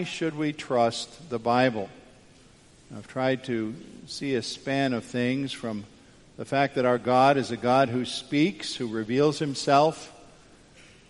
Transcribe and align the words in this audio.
Why 0.00 0.04
should 0.04 0.34
we 0.34 0.50
trust 0.50 1.28
the 1.28 1.38
Bible? 1.38 1.90
I've 2.96 3.06
tried 3.06 3.44
to 3.44 3.74
see 4.06 4.34
a 4.34 4.40
span 4.40 4.94
of 4.94 5.04
things 5.04 5.52
from 5.52 5.84
the 6.38 6.46
fact 6.46 6.76
that 6.76 6.86
our 6.86 6.96
God 6.96 7.36
is 7.36 7.50
a 7.50 7.56
God 7.58 7.90
who 7.90 8.06
speaks, 8.06 8.74
who 8.74 8.88
reveals 8.88 9.40
himself. 9.40 10.10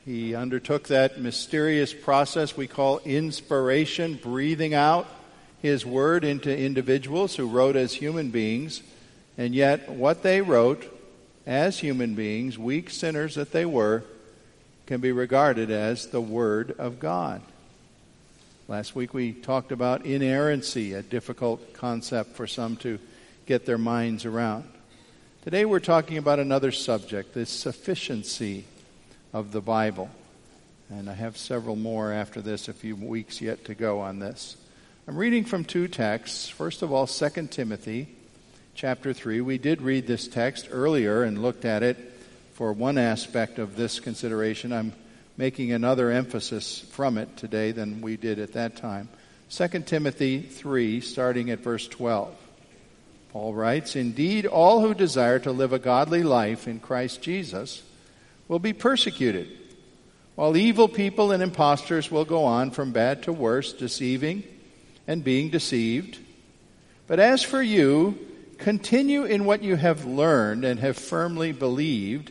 He 0.05 0.35
undertook 0.35 0.89
that 0.89 1.21
mysterious 1.21 1.95
process 1.95 2.57
we 2.57 2.67
call 2.67 2.99
inspiration, 3.05 4.19
breathing 4.21 4.75
out 4.75 5.07
his 5.63 5.87
word 5.87 6.25
into 6.25 6.51
individuals 6.51 7.37
who 7.37 7.47
wrote 7.47 7.77
as 7.77 7.95
human 7.95 8.31
beings. 8.31 8.83
And 9.39 9.55
yet, 9.55 9.89
what 9.89 10.25
they 10.25 10.41
wrote 10.41 10.85
as 11.47 11.79
human 11.79 12.17
beings, 12.17 12.59
weak 12.59 12.91
sinners 12.91 13.37
that 13.37 13.53
they 13.53 13.67
were, 13.67 14.03
can 14.87 15.01
be 15.01 15.13
regarded 15.13 15.71
as 15.71 16.09
the 16.09 16.21
Word 16.21 16.75
of 16.77 16.99
God. 16.99 17.41
Last 18.71 18.95
week 18.95 19.13
we 19.13 19.33
talked 19.33 19.73
about 19.73 20.07
inerrancy, 20.07 20.93
a 20.93 21.03
difficult 21.03 21.75
concept 21.75 22.37
for 22.37 22.47
some 22.47 22.77
to 22.77 23.01
get 23.45 23.67
their 23.67 23.79
minds 23.79 24.25
around. 24.25 24.63
Today 25.43 25.65
we're 25.65 25.81
talking 25.81 26.19
about 26.19 26.39
another 26.39 26.71
subject, 26.71 27.35
the 27.35 27.47
sufficiency 27.47 28.67
of 29.33 29.51
the 29.51 29.61
Bible. 29.61 30.09
And 30.89 31.11
I 31.11 31.15
have 31.15 31.37
several 31.37 31.75
more 31.75 32.13
after 32.13 32.41
this, 32.41 32.69
a 32.69 32.73
few 32.73 32.95
weeks 32.95 33.41
yet 33.41 33.65
to 33.65 33.75
go 33.75 33.99
on 33.99 34.21
this. 34.21 34.57
I'm 35.09 35.17
reading 35.17 35.45
from 35.45 35.65
two 35.65 35.89
texts. 35.89 36.49
First 36.49 36.83
of 36.83 36.93
all, 36.93 37.09
2 37.09 37.49
Timothy 37.49 38.07
chapter 38.77 39.13
3. 39.13 39.41
We 39.41 39.59
did 39.59 39.83
read 39.83 40.07
this 40.07 40.29
text 40.29 40.69
earlier 40.71 41.25
and 41.25 41.43
looked 41.43 41.65
at 41.65 41.83
it 41.83 41.97
for 42.55 42.73
one 42.73 42.99
aspect 42.99 43.59
of 43.59 43.75
this 43.75 43.99
consideration. 43.99 44.73
I'm 44.73 44.93
making 45.41 45.73
another 45.73 46.11
emphasis 46.11 46.81
from 46.91 47.17
it 47.17 47.35
today 47.39 47.73
than 47.73 48.03
we 48.03 48.15
did 48.15 48.39
at 48.39 48.53
that 48.53 48.77
time. 48.77 49.09
2 49.49 49.69
Timothy 49.87 50.43
3, 50.43 51.01
starting 51.01 51.49
at 51.49 51.61
verse 51.61 51.89
12. 51.89 52.37
Paul 53.31 53.55
writes, 53.55 53.97
Indeed, 53.97 54.45
all 54.45 54.83
who 54.83 54.93
desire 54.93 55.39
to 55.39 55.51
live 55.51 55.73
a 55.73 55.79
godly 55.79 56.23
life 56.23 56.69
in 56.69 56.79
Christ 56.79 57.23
Jesus 57.23 57.83
will 58.49 58.59
be 58.59 58.75
persecuted, 58.75 59.49
while 60.35 60.59
evil 60.59 60.89
people 60.89 61.33
and 61.33 61.43
impostors 61.43 62.11
will 62.11 62.27
go 62.27 62.45
on 62.45 62.71
from 62.71 62.93
bad 62.93 63.23
to 63.23 63.33
worse, 63.33 63.73
deceiving 63.73 64.45
and 65.07 65.25
being 65.25 65.49
deceived. 65.49 66.19
But 67.07 67.19
as 67.19 67.43
for 67.43 67.63
you, 67.63 68.19
continue 68.59 69.25
in 69.25 69.47
what 69.47 69.63
you 69.63 69.77
have 69.77 70.05
learned 70.05 70.67
and 70.67 70.79
have 70.81 70.99
firmly 70.99 71.53
believed, 71.53 72.31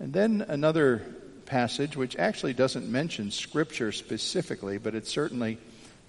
And 0.00 0.14
then 0.14 0.44
another 0.48 1.02
passage 1.44 1.94
which 1.94 2.16
actually 2.16 2.54
doesn't 2.54 2.90
mention 2.90 3.30
scripture 3.30 3.92
specifically, 3.92 4.78
but 4.78 4.94
it 4.94 5.06
certainly 5.06 5.58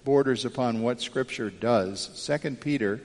borders 0.04 0.44
upon 0.46 0.82
what 0.82 1.00
scripture 1.00 1.50
does. 1.50 2.26
2 2.26 2.56
Peter 2.56 3.00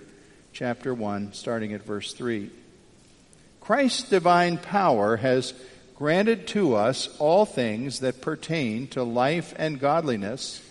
chapter 0.53 0.93
1 0.93 1.33
starting 1.33 1.73
at 1.73 1.83
verse 1.83 2.13
3. 2.13 2.49
Christ's 3.59 4.09
divine 4.09 4.57
power 4.57 5.17
has 5.17 5.53
granted 5.97 6.47
to 6.47 6.75
us 6.75 7.09
all 7.19 7.45
things 7.45 7.99
that 7.99 8.21
pertain 8.21 8.87
to 8.87 9.03
life 9.03 9.53
and 9.57 9.79
godliness 9.79 10.61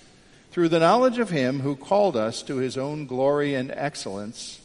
through 0.50 0.70
the 0.70 0.78
knowledge 0.78 1.18
of 1.18 1.28
him 1.28 1.60
who 1.60 1.76
called 1.76 2.16
us 2.16 2.42
to 2.44 2.56
his 2.56 2.78
own 2.78 3.04
glory 3.04 3.54
and 3.54 3.70
excellence, 3.70 4.60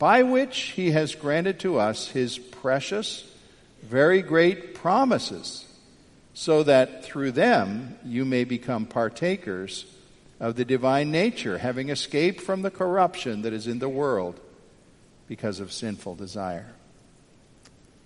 by 0.00 0.24
which 0.24 0.72
he 0.74 0.90
has 0.90 1.14
granted 1.14 1.60
to 1.60 1.78
us 1.78 2.08
his 2.08 2.38
precious, 2.38 3.24
very 3.84 4.22
great 4.22 4.74
promises, 4.74 5.66
so 6.32 6.62
that 6.62 7.04
through 7.04 7.32
them 7.32 7.96
you 8.04 8.24
may 8.24 8.44
become 8.44 8.86
partakers 8.86 9.86
of 10.40 10.56
the 10.56 10.64
divine 10.64 11.10
nature, 11.10 11.58
having 11.58 11.90
escaped 11.90 12.40
from 12.40 12.62
the 12.62 12.70
corruption 12.70 13.42
that 13.42 13.52
is 13.52 13.66
in 13.66 13.78
the 13.78 13.88
world 13.88 14.38
because 15.28 15.60
of 15.60 15.72
sinful 15.72 16.16
desire. 16.16 16.72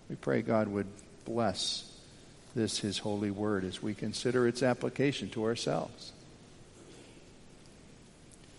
We 0.08 0.16
pray 0.16 0.42
God 0.42 0.68
would 0.68 0.86
bless 1.24 1.90
this, 2.54 2.78
His 2.78 2.98
holy 2.98 3.30
word, 3.30 3.64
as 3.64 3.82
we 3.82 3.94
consider 3.94 4.46
its 4.46 4.62
application 4.62 5.30
to 5.30 5.44
ourselves. 5.44 6.12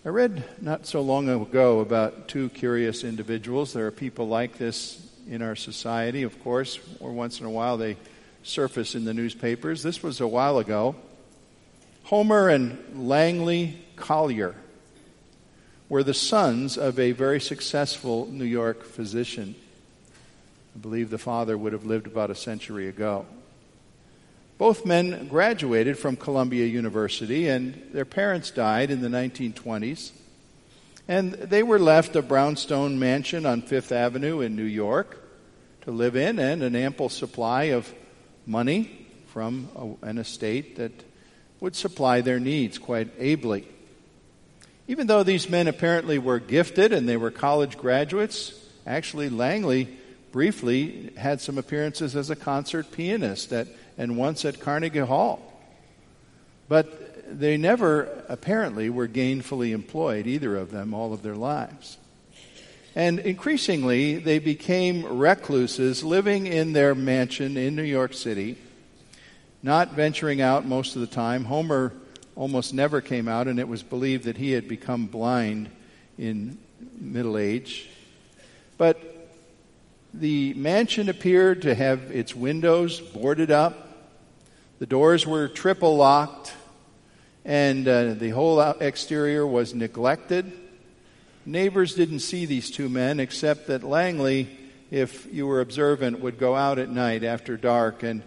I 0.06 0.10
read 0.10 0.44
not 0.62 0.86
so 0.86 1.02
long 1.02 1.28
ago 1.28 1.82
about 1.82 2.30
two 2.30 2.50
curious 2.50 3.04
individuals. 3.04 3.74
There 3.74 3.86
are 3.88 3.92
people 3.92 4.28
like 4.28 4.58
this 4.58 5.06
in 5.30 5.44
our 5.44 5.56
society, 5.56 6.24
of 6.24 6.42
course, 6.44 6.80
or 7.00 7.14
once 7.14 7.40
in 7.40 7.46
a 7.46 7.50
while 7.50 7.78
they 7.78 7.96
surface 8.42 8.96
in 8.96 9.06
the 9.06 9.14
newspapers. 9.14 9.84
This 9.84 10.02
was 10.02 10.20
a 10.20 10.28
while 10.28 10.58
ago. 10.58 10.96
Homer 12.04 12.50
and 12.50 13.08
Langley 13.08 13.78
Collyer 13.96 14.56
were 15.88 16.04
the 16.04 16.14
sons 16.14 16.78
of 16.78 17.00
a 17.00 17.12
very 17.12 17.40
successful 17.40 18.28
New 18.32 18.46
York 18.46 18.84
physician. 18.84 19.56
I 20.76 20.80
believe 20.80 21.12
the 21.12 21.18
father 21.20 21.58
would 21.58 21.74
have 21.74 21.86
lived 21.86 22.08
about 22.08 22.32
a 22.32 22.36
century 22.36 22.88
ago. 22.88 23.26
Both 24.58 24.86
men 24.86 25.28
graduated 25.28 25.98
from 25.98 26.16
Columbia 26.16 26.66
University, 26.66 27.48
and 27.48 27.90
their 27.94 28.06
parents 28.06 28.52
died 28.52 28.92
in 28.92 29.02
the 29.02 29.08
1920s. 29.08 30.12
And 31.10 31.34
they 31.34 31.64
were 31.64 31.80
left 31.80 32.16
a 32.16 32.22
brownstone 32.22 33.00
mansion 33.00 33.48
on 33.48 33.64
Fifth 33.64 33.92
Avenue 33.92 34.42
in 34.42 34.56
New 34.56 34.62
York 34.62 35.20
to 35.82 35.92
live 35.92 36.16
in 36.16 36.38
and 36.38 36.62
an 36.62 36.76
ample 36.76 37.10
supply 37.10 37.64
of 37.64 37.92
money 38.46 39.08
from 39.26 39.98
a, 40.04 40.06
an 40.06 40.20
estate 40.20 40.76
that 40.76 40.92
would 41.62 41.76
supply 41.76 42.22
their 42.22 42.40
needs 42.40 42.78
quite 42.78 43.10
ably. 43.18 43.68
Even 44.88 45.08
though 45.08 45.24
these 45.24 45.50
men 45.50 45.68
apparently 45.68 46.20
were 46.20 46.40
gifted 46.40 46.94
and 46.94 47.10
they 47.10 47.18
were 47.18 47.32
college 47.32 47.76
graduates, 47.76 48.54
actually 48.86 49.30
Langley 49.30 49.90
briefly 50.32 51.12
had 51.18 51.42
some 51.42 51.58
appearances 51.58 52.16
as 52.16 52.30
a 52.30 52.36
concert 52.36 52.92
pianist 52.92 53.52
at, 53.52 53.66
and 53.98 54.16
once 54.16 54.46
at 54.46 54.60
Carnegie 54.60 55.00
Hall. 55.00 55.42
But 56.68 57.09
they 57.32 57.58
never 57.58 58.24
apparently 58.28 58.90
were 58.90 59.08
gainfully 59.08 59.72
employed, 59.72 60.28
either 60.28 60.56
of 60.56 60.72
them, 60.72 60.94
all 60.94 61.14
of 61.14 61.22
their 61.22 61.36
lives. 61.36 61.98
And 62.96 63.20
increasingly, 63.20 64.18
they 64.18 64.40
became 64.40 65.06
recluses 65.06 66.04
living 66.04 66.48
in 66.48 66.74
their 66.74 66.96
mansion 66.96 67.56
in 67.56 67.76
New 67.76 67.84
York 67.84 68.14
City 68.14 68.58
not 69.62 69.94
venturing 69.94 70.42
out 70.42 70.66
most 70.66 70.96
of 70.96 71.02
the 71.02 71.08
time. 71.08 71.46
Homer 71.46 71.94
almost 72.36 72.74
never 72.74 73.02
came 73.02 73.28
out, 73.28 73.48
and 73.48 73.60
it 73.60 73.68
was 73.68 73.84
believed 73.84 74.24
that 74.26 74.38
he 74.38 74.52
had 74.52 74.68
become 74.68 75.08
blind 75.08 75.70
in 76.18 76.58
middle 76.98 77.38
age. 77.38 77.90
But 78.78 79.02
the 80.14 80.54
mansion 80.54 81.10
appeared 81.10 81.64
to 81.64 81.76
have 81.76 82.12
its 82.12 82.36
windows 82.36 83.00
boarded 83.00 83.52
up, 83.52 83.88
the 84.80 84.86
doors 84.86 85.28
were 85.28 85.50
triple 85.50 85.98
locked, 85.98 86.54
and 87.50 87.88
uh, 87.88 88.14
the 88.14 88.30
whole 88.30 88.62
exterior 88.62 89.46
was 89.46 89.74
neglected. 89.74 90.52
neighbors 91.48 91.96
didn't 91.96 92.20
see 92.20 92.46
these 92.46 92.70
two 92.70 92.88
men 92.88 93.20
except 93.20 93.66
that 93.66 93.82
Langley, 93.82 94.48
if 94.92 95.28
you 95.34 95.48
were 95.48 95.60
observant, 95.60 96.20
would 96.20 96.38
go 96.38 96.56
out 96.56 96.78
at 96.78 96.92
night 96.92 97.24
after 97.24 97.58
dark 97.58 98.04
and 98.04 98.22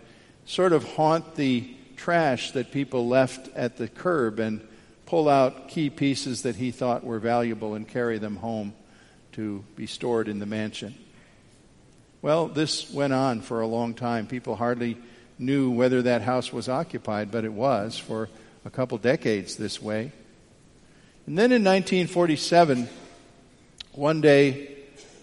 sort 0.45 0.73
of 0.73 0.83
haunt 0.97 1.37
the 1.37 1.73
trash 1.97 2.51
that 2.51 2.73
people 2.73 3.07
left 3.07 3.49
at 3.55 3.77
the 3.77 3.87
curb 3.87 4.41
and 4.41 4.61
pull 5.07 5.29
out 5.29 5.69
key 5.69 5.89
pieces 5.89 6.43
that 6.43 6.57
he 6.57 6.73
thought 6.73 7.05
were 7.05 7.21
valuable 7.21 7.75
and 7.75 7.87
carry 7.87 8.19
them 8.19 8.35
home 8.35 8.75
to 9.31 9.63
be 9.77 9.87
stored 9.87 10.27
in 10.27 10.41
the 10.41 10.47
mansion. 10.47 10.97
Well, 12.23 12.49
this 12.49 12.91
went 12.91 13.13
on 13.13 13.41
for 13.41 13.61
a 13.61 13.69
long 13.69 13.95
time. 13.95 14.27
People 14.27 14.57
hardly 14.57 14.99
knew 15.39 15.71
whether 15.71 16.03
that 16.03 16.23
house 16.23 16.53
was 16.53 16.69
occupied, 16.69 17.31
but 17.31 17.45
it 17.45 17.53
was 17.53 17.97
for 17.97 18.29
a 18.65 18.71
couple 18.71 18.99
decades 18.99 19.57
this 19.57 19.81
way. 19.81 20.13
And 21.27 21.39
then 21.39 21.53
in 21.53 21.63
1947, 21.63 22.89
one 23.93 24.21
day, 24.21 24.77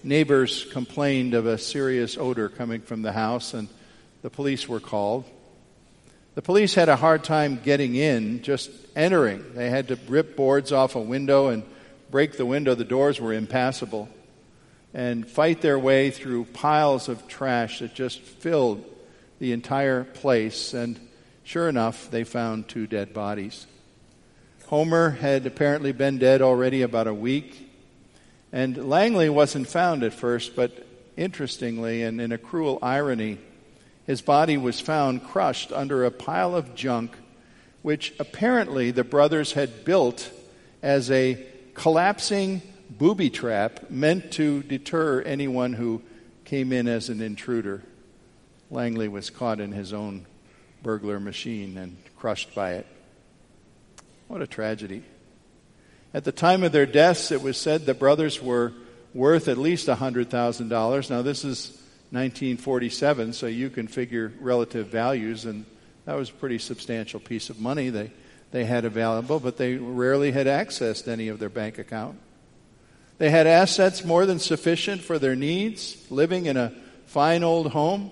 neighbors 0.03 0.65
complained 0.71 1.33
of 1.33 1.45
a 1.45 1.57
serious 1.57 2.18
odor 2.18 2.50
coming 2.50 2.81
from 2.81 3.01
the 3.01 3.12
house, 3.12 3.53
and 3.53 3.68
the 4.21 4.30
police 4.30 4.68
were 4.68 4.80
called. 4.80 5.25
The 6.36 6.41
police 6.41 6.75
had 6.75 6.88
a 6.88 6.95
hard 6.95 7.24
time 7.24 7.59
getting 7.63 7.95
in, 7.95 8.44
just 8.44 8.69
entering. 8.95 9.44
They 9.56 9.69
had 9.69 9.89
to 9.89 10.00
rip 10.07 10.36
boards 10.36 10.71
off 10.71 10.95
a 10.95 11.01
window 11.01 11.47
and 11.47 11.63
break 12.12 12.38
the 12.38 12.45
window. 12.45 12.75
The 12.75 12.86
doors 12.86 13.19
were 13.19 13.33
impassable. 13.33 14.07
And 14.94 15.27
fight 15.27 15.62
their 15.62 15.77
way 15.77 16.12
through 16.12 16.45
piles 16.45 17.09
of 17.09 17.27
trash 17.27 17.80
that 17.80 17.94
just 17.94 18.19
filled 18.19 18.83
the 19.39 19.51
entire 19.51 20.03
place. 20.03 20.74
And 20.74 21.00
sure 21.50 21.68
enough, 21.68 22.12
they 22.12 22.24
found 22.24 22.68
two 22.68 22.86
dead 22.86 23.12
bodies. 23.12 23.66
Homer 24.68 25.10
had 25.10 25.48
apparently 25.48 25.92
been 25.92 26.19
dead 26.19 26.44
already 26.44 26.84
about 26.84 27.07
a 27.07 27.13
week. 27.13 27.72
And 28.51 28.88
Langley 28.88 29.30
wasn't 29.30 29.68
found 29.68 30.04
at 30.04 30.13
first, 30.13 30.56
but 30.56 30.86
interestingly 31.18 32.04
and 32.04 32.22
in 32.22 32.31
a 32.31 32.38
cruel 32.38 32.78
irony, 32.84 33.40
his 34.06 34.22
body 34.22 34.57
was 34.57 34.80
found 34.80 35.24
crushed 35.24 35.72
under 35.72 36.06
a 36.06 36.12
pile 36.12 36.56
of 36.56 36.75
junk, 36.75 37.13
which 37.81 38.13
apparently 38.19 38.92
the 38.92 39.04
brothers 39.04 39.54
had 39.54 39.84
built 39.84 40.31
as 40.84 41.10
a 41.10 41.44
collapsing 41.74 42.62
booby 42.92 43.31
trap 43.31 43.90
meant 43.90 44.31
to 44.34 44.62
deter 44.62 45.24
anyone 45.24 45.74
who 45.74 46.04
came 46.46 46.72
in 46.72 46.88
as 46.88 47.10
an 47.10 47.22
intruder. 47.22 47.81
Langley 48.69 49.07
was 49.07 49.31
caught 49.31 49.60
in 49.60 49.72
his 49.72 49.94
own 49.94 50.28
burglar 50.84 51.20
machine 51.20 51.78
and 51.78 51.98
crushed 52.18 52.54
by 52.56 52.74
it. 52.74 52.88
What 54.28 54.42
a 54.42 54.48
tragedy. 54.48 55.04
At 56.14 56.24
the 56.24 56.31
time 56.31 56.64
of 56.64 56.72
their 56.72 56.86
deaths, 56.86 57.31
it 57.31 57.42
was 57.42 57.58
said 57.58 57.86
the 57.86 57.94
brothers 57.94 58.42
were 58.42 58.74
worth 59.14 59.48
at 59.48 59.58
least 59.58 59.88
$100,000. 59.88 61.10
Now, 61.10 61.22
this 61.22 61.44
is 61.44 61.70
1947, 62.12 63.34
so 63.34 63.46
you 63.46 63.70
can 63.70 63.88
figure 63.88 64.31
relative 64.40 64.88
values, 64.88 65.46
and 65.46 65.66
that 66.06 66.16
was 66.16 66.30
a 66.30 66.34
pretty 66.34 66.58
substantial 66.58 67.20
piece 67.20 67.50
of 67.50 67.60
money 67.60 67.90
they, 67.90 68.12
they 68.52 68.66
had 68.66 68.86
available, 68.86 69.40
but 69.40 69.58
they 69.58 69.75
rarely 69.75 70.32
had 70.32 70.48
accessed 70.48 71.08
any 71.08 71.28
of 71.28 71.40
their 71.40 71.50
bank 71.50 71.78
account. 71.78 72.20
They 73.20 73.30
had 73.30 73.48
assets 73.48 74.04
more 74.04 74.25
than 74.25 74.40
sufficient 74.40 75.02
for 75.02 75.20
their 75.20 75.36
needs, 75.36 76.10
living 76.10 76.46
in 76.46 76.58
a 76.58 76.74
fine 77.06 77.44
old 77.44 77.72
home, 77.72 78.12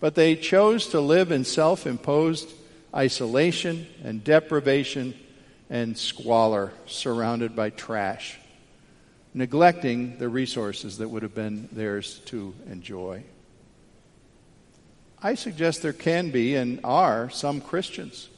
but 0.00 0.14
they 0.14 0.34
chose 0.34 0.88
to 0.88 1.00
live 1.00 1.30
in 1.30 1.44
self 1.44 1.86
imposed 1.86 2.48
isolation 2.94 3.86
and 4.02 4.24
deprivation 4.24 5.14
and 5.68 5.96
squalor, 5.96 6.72
surrounded 6.86 7.54
by 7.54 7.70
trash 7.70 8.40
neglecting 9.34 10.18
the 10.18 10.28
resources 10.28 10.98
that 10.98 11.08
would 11.08 11.22
have 11.22 11.34
been 11.34 11.68
theirs 11.72 12.20
to 12.26 12.54
enjoy. 12.70 13.22
I 15.22 15.34
suggest 15.34 15.82
there 15.82 15.92
can 15.92 16.30
be 16.30 16.56
and 16.56 16.80
are 16.82 17.30
some 17.30 17.60
Christians 17.60 18.28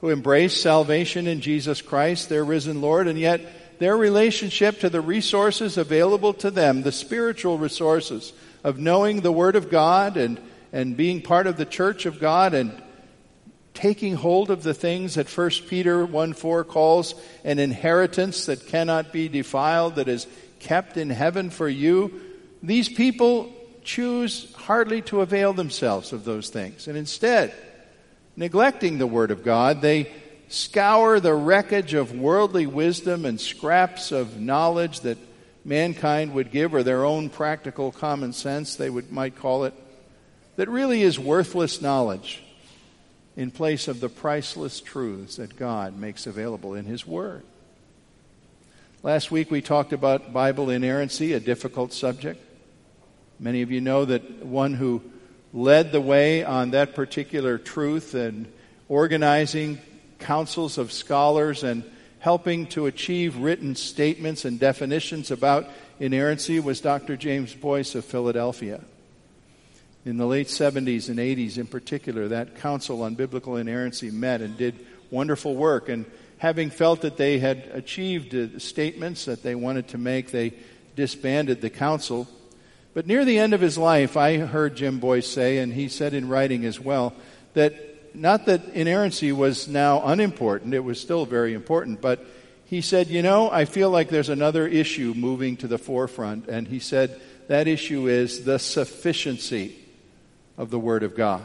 who 0.00 0.10
embrace 0.10 0.58
salvation 0.58 1.26
in 1.26 1.40
Jesus 1.40 1.82
Christ, 1.82 2.28
their 2.28 2.44
risen 2.44 2.80
Lord, 2.80 3.08
and 3.08 3.18
yet 3.18 3.40
their 3.80 3.96
relationship 3.96 4.80
to 4.80 4.88
the 4.88 5.00
resources 5.00 5.76
available 5.76 6.32
to 6.34 6.50
them, 6.50 6.82
the 6.82 6.92
spiritual 6.92 7.58
resources 7.58 8.32
of 8.62 8.78
knowing 8.78 9.20
the 9.20 9.32
Word 9.32 9.56
of 9.56 9.70
God 9.70 10.16
and, 10.16 10.40
and 10.72 10.96
being 10.96 11.22
part 11.22 11.46
of 11.46 11.56
the 11.56 11.64
church 11.64 12.06
of 12.06 12.20
God 12.20 12.54
and 12.54 12.82
taking 13.74 14.14
hold 14.14 14.50
of 14.50 14.62
the 14.62 14.74
things 14.74 15.14
that 15.14 15.28
1 15.28 15.50
Peter 15.68 16.04
1 16.04 16.32
4 16.32 16.64
calls 16.64 17.14
an 17.44 17.58
inheritance 17.58 18.46
that 18.46 18.66
cannot 18.66 19.12
be 19.12 19.28
defiled, 19.28 19.96
that 19.96 20.08
is 20.08 20.26
kept 20.58 20.96
in 20.96 21.10
heaven 21.10 21.50
for 21.50 21.68
you, 21.68 22.20
these 22.62 22.88
people 22.88 23.52
choose 23.84 24.52
hardly 24.54 25.00
to 25.02 25.20
avail 25.20 25.52
themselves 25.52 26.12
of 26.12 26.24
those 26.24 26.50
things. 26.50 26.88
And 26.88 26.98
instead, 26.98 27.54
neglecting 28.36 28.98
the 28.98 29.06
Word 29.06 29.30
of 29.30 29.44
God, 29.44 29.80
they 29.80 30.12
scour 30.48 31.20
the 31.20 31.34
wreckage 31.34 31.94
of 31.94 32.12
worldly 32.12 32.66
wisdom 32.66 33.24
and 33.24 33.40
scraps 33.40 34.12
of 34.12 34.40
knowledge 34.40 35.00
that 35.00 35.18
mankind 35.64 36.34
would 36.34 36.50
give, 36.50 36.74
or 36.74 36.82
their 36.82 37.04
own 37.04 37.28
practical 37.28 37.92
common 37.92 38.32
sense, 38.32 38.74
they 38.76 38.90
would, 38.90 39.12
might 39.12 39.36
call 39.36 39.64
it, 39.64 39.74
that 40.58 40.68
really 40.68 41.02
is 41.02 41.20
worthless 41.20 41.80
knowledge 41.80 42.42
in 43.36 43.48
place 43.48 43.86
of 43.86 44.00
the 44.00 44.08
priceless 44.08 44.80
truths 44.80 45.36
that 45.36 45.56
God 45.56 45.96
makes 45.96 46.26
available 46.26 46.74
in 46.74 46.84
His 46.84 47.06
Word. 47.06 47.44
Last 49.04 49.30
week 49.30 49.52
we 49.52 49.62
talked 49.62 49.92
about 49.92 50.32
Bible 50.32 50.68
inerrancy, 50.68 51.32
a 51.32 51.38
difficult 51.38 51.92
subject. 51.92 52.44
Many 53.38 53.62
of 53.62 53.70
you 53.70 53.80
know 53.80 54.04
that 54.06 54.44
one 54.44 54.74
who 54.74 55.00
led 55.52 55.92
the 55.92 56.00
way 56.00 56.42
on 56.44 56.72
that 56.72 56.96
particular 56.96 57.56
truth 57.56 58.14
and 58.14 58.50
organizing 58.88 59.78
councils 60.18 60.76
of 60.76 60.90
scholars 60.90 61.62
and 61.62 61.84
helping 62.18 62.66
to 62.66 62.86
achieve 62.86 63.36
written 63.36 63.76
statements 63.76 64.44
and 64.44 64.58
definitions 64.58 65.30
about 65.30 65.68
inerrancy 66.00 66.58
was 66.58 66.80
Dr. 66.80 67.16
James 67.16 67.54
Boice 67.54 67.94
of 67.94 68.04
Philadelphia 68.04 68.80
in 70.04 70.16
the 70.16 70.26
late 70.26 70.46
70s 70.46 71.08
and 71.08 71.18
80s 71.18 71.58
in 71.58 71.66
particular, 71.66 72.28
that 72.28 72.60
Council 72.60 73.02
on 73.02 73.14
Biblical 73.14 73.56
Inerrancy 73.56 74.10
met 74.10 74.40
and 74.40 74.56
did 74.56 74.86
wonderful 75.10 75.54
work. 75.54 75.88
And 75.88 76.06
having 76.38 76.70
felt 76.70 77.02
that 77.02 77.16
they 77.16 77.38
had 77.38 77.68
achieved 77.72 78.34
uh, 78.34 78.58
statements 78.58 79.24
that 79.26 79.42
they 79.42 79.54
wanted 79.54 79.88
to 79.88 79.98
make, 79.98 80.30
they 80.30 80.54
disbanded 80.96 81.60
the 81.60 81.70
council. 81.70 82.28
But 82.94 83.06
near 83.06 83.24
the 83.24 83.38
end 83.38 83.54
of 83.54 83.60
his 83.60 83.76
life, 83.76 84.16
I 84.16 84.38
heard 84.38 84.76
Jim 84.76 84.98
Boice 84.98 85.26
say, 85.26 85.58
and 85.58 85.72
he 85.72 85.88
said 85.88 86.14
in 86.14 86.28
writing 86.28 86.64
as 86.64 86.80
well, 86.80 87.14
that 87.54 88.14
not 88.14 88.46
that 88.46 88.68
inerrancy 88.74 89.32
was 89.32 89.68
now 89.68 90.04
unimportant, 90.04 90.74
it 90.74 90.80
was 90.80 91.00
still 91.00 91.26
very 91.26 91.54
important, 91.54 92.00
but 92.00 92.24
he 92.64 92.80
said, 92.80 93.08
You 93.08 93.22
know, 93.22 93.50
I 93.50 93.64
feel 93.64 93.90
like 93.90 94.08
there's 94.08 94.28
another 94.28 94.66
issue 94.66 95.14
moving 95.16 95.56
to 95.58 95.68
the 95.68 95.78
forefront. 95.78 96.48
And 96.48 96.68
he 96.68 96.80
said, 96.80 97.20
That 97.48 97.66
issue 97.66 98.08
is 98.08 98.44
the 98.44 98.58
sufficiency 98.58 99.87
of 100.58 100.70
the 100.70 100.78
Word 100.78 101.02
of 101.02 101.16
God. 101.16 101.42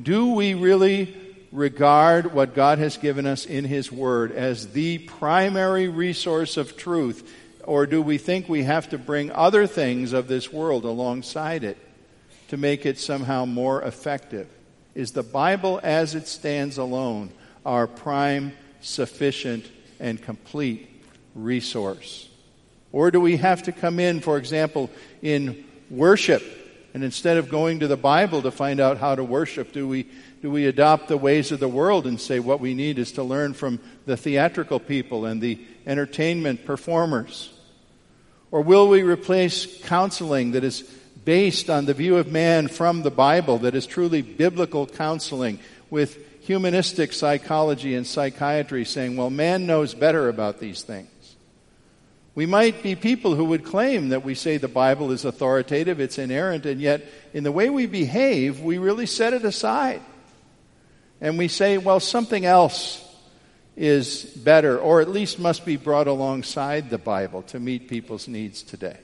Do 0.00 0.34
we 0.34 0.54
really 0.54 1.16
regard 1.50 2.34
what 2.34 2.54
God 2.54 2.78
has 2.78 2.96
given 2.96 3.26
us 3.26 3.46
in 3.46 3.64
His 3.64 3.90
Word 3.90 4.30
as 4.30 4.72
the 4.72 4.98
primary 4.98 5.88
resource 5.88 6.56
of 6.56 6.76
truth, 6.76 7.32
or 7.64 7.86
do 7.86 8.02
we 8.02 8.18
think 8.18 8.48
we 8.48 8.64
have 8.64 8.90
to 8.90 8.98
bring 8.98 9.32
other 9.32 9.66
things 9.66 10.12
of 10.12 10.28
this 10.28 10.52
world 10.52 10.84
alongside 10.84 11.64
it 11.64 11.78
to 12.48 12.56
make 12.56 12.84
it 12.84 12.98
somehow 12.98 13.46
more 13.46 13.82
effective? 13.82 14.48
Is 14.94 15.12
the 15.12 15.22
Bible 15.22 15.80
as 15.82 16.14
it 16.14 16.28
stands 16.28 16.76
alone 16.76 17.30
our 17.64 17.86
prime, 17.86 18.52
sufficient, 18.80 19.64
and 19.98 20.20
complete 20.20 20.88
resource? 21.34 22.28
Or 22.92 23.10
do 23.10 23.20
we 23.20 23.38
have 23.38 23.62
to 23.64 23.72
come 23.72 23.98
in, 23.98 24.20
for 24.20 24.36
example, 24.36 24.90
in 25.22 25.64
worship 25.88 26.42
and 26.94 27.02
instead 27.02 27.36
of 27.36 27.48
going 27.48 27.80
to 27.80 27.88
the 27.88 27.96
Bible 27.96 28.42
to 28.42 28.52
find 28.52 28.78
out 28.78 28.98
how 28.98 29.16
to 29.16 29.24
worship, 29.24 29.72
do 29.72 29.88
we, 29.88 30.06
do 30.40 30.50
we 30.50 30.66
adopt 30.66 31.08
the 31.08 31.16
ways 31.16 31.50
of 31.50 31.58
the 31.58 31.68
world 31.68 32.06
and 32.06 32.20
say 32.20 32.38
what 32.38 32.60
we 32.60 32.72
need 32.72 33.00
is 33.00 33.12
to 33.12 33.24
learn 33.24 33.52
from 33.52 33.80
the 34.06 34.16
theatrical 34.16 34.78
people 34.78 35.26
and 35.26 35.40
the 35.40 35.58
entertainment 35.86 36.64
performers? 36.64 37.52
Or 38.52 38.60
will 38.60 38.88
we 38.88 39.02
replace 39.02 39.82
counseling 39.82 40.52
that 40.52 40.62
is 40.62 40.82
based 41.24 41.68
on 41.68 41.86
the 41.86 41.94
view 41.94 42.16
of 42.16 42.30
man 42.30 42.68
from 42.68 43.02
the 43.02 43.10
Bible, 43.10 43.58
that 43.58 43.74
is 43.74 43.86
truly 43.86 44.22
biblical 44.22 44.86
counseling, 44.86 45.58
with 45.90 46.18
humanistic 46.42 47.12
psychology 47.12 47.96
and 47.96 48.06
psychiatry 48.06 48.84
saying, 48.84 49.16
well, 49.16 49.30
man 49.30 49.66
knows 49.66 49.94
better 49.94 50.28
about 50.28 50.60
these 50.60 50.82
things? 50.82 51.08
We 52.34 52.46
might 52.46 52.82
be 52.82 52.96
people 52.96 53.34
who 53.36 53.44
would 53.46 53.64
claim 53.64 54.08
that 54.08 54.24
we 54.24 54.34
say 54.34 54.56
the 54.56 54.66
Bible 54.66 55.12
is 55.12 55.24
authoritative, 55.24 56.00
it's 56.00 56.18
inerrant, 56.18 56.66
and 56.66 56.80
yet 56.80 57.04
in 57.32 57.44
the 57.44 57.52
way 57.52 57.70
we 57.70 57.86
behave, 57.86 58.60
we 58.60 58.78
really 58.78 59.06
set 59.06 59.32
it 59.32 59.44
aside. 59.44 60.02
And 61.20 61.38
we 61.38 61.46
say, 61.46 61.78
well, 61.78 62.00
something 62.00 62.44
else 62.44 63.00
is 63.76 64.24
better, 64.24 64.78
or 64.78 65.00
at 65.00 65.08
least 65.08 65.38
must 65.38 65.64
be 65.64 65.76
brought 65.76 66.08
alongside 66.08 66.90
the 66.90 66.98
Bible 66.98 67.42
to 67.42 67.60
meet 67.60 67.88
people's 67.88 68.26
needs 68.26 68.62
today? 68.62 68.98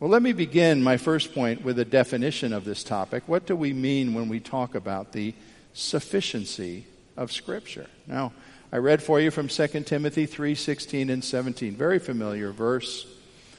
Well, 0.00 0.10
let 0.10 0.22
me 0.22 0.32
begin 0.32 0.82
my 0.82 0.98
first 0.98 1.34
point 1.34 1.62
with 1.62 1.78
a 1.78 1.84
definition 1.84 2.52
of 2.52 2.64
this 2.64 2.84
topic. 2.84 3.22
What 3.26 3.46
do 3.46 3.56
we 3.56 3.72
mean 3.72 4.12
when 4.12 4.28
we 4.28 4.40
talk 4.40 4.74
about 4.74 5.12
the 5.12 5.34
sufficiency 5.72 6.86
of 7.16 7.32
Scripture? 7.32 7.86
Now, 8.06 8.32
I 8.72 8.78
read 8.78 9.02
for 9.02 9.20
you 9.20 9.30
from 9.30 9.48
2 9.48 9.86
Timothy 9.86 10.26
3:16 10.26 11.08
and 11.08 11.22
17. 11.22 11.76
Very 11.76 11.98
familiar 11.98 12.50
verse. 12.50 13.06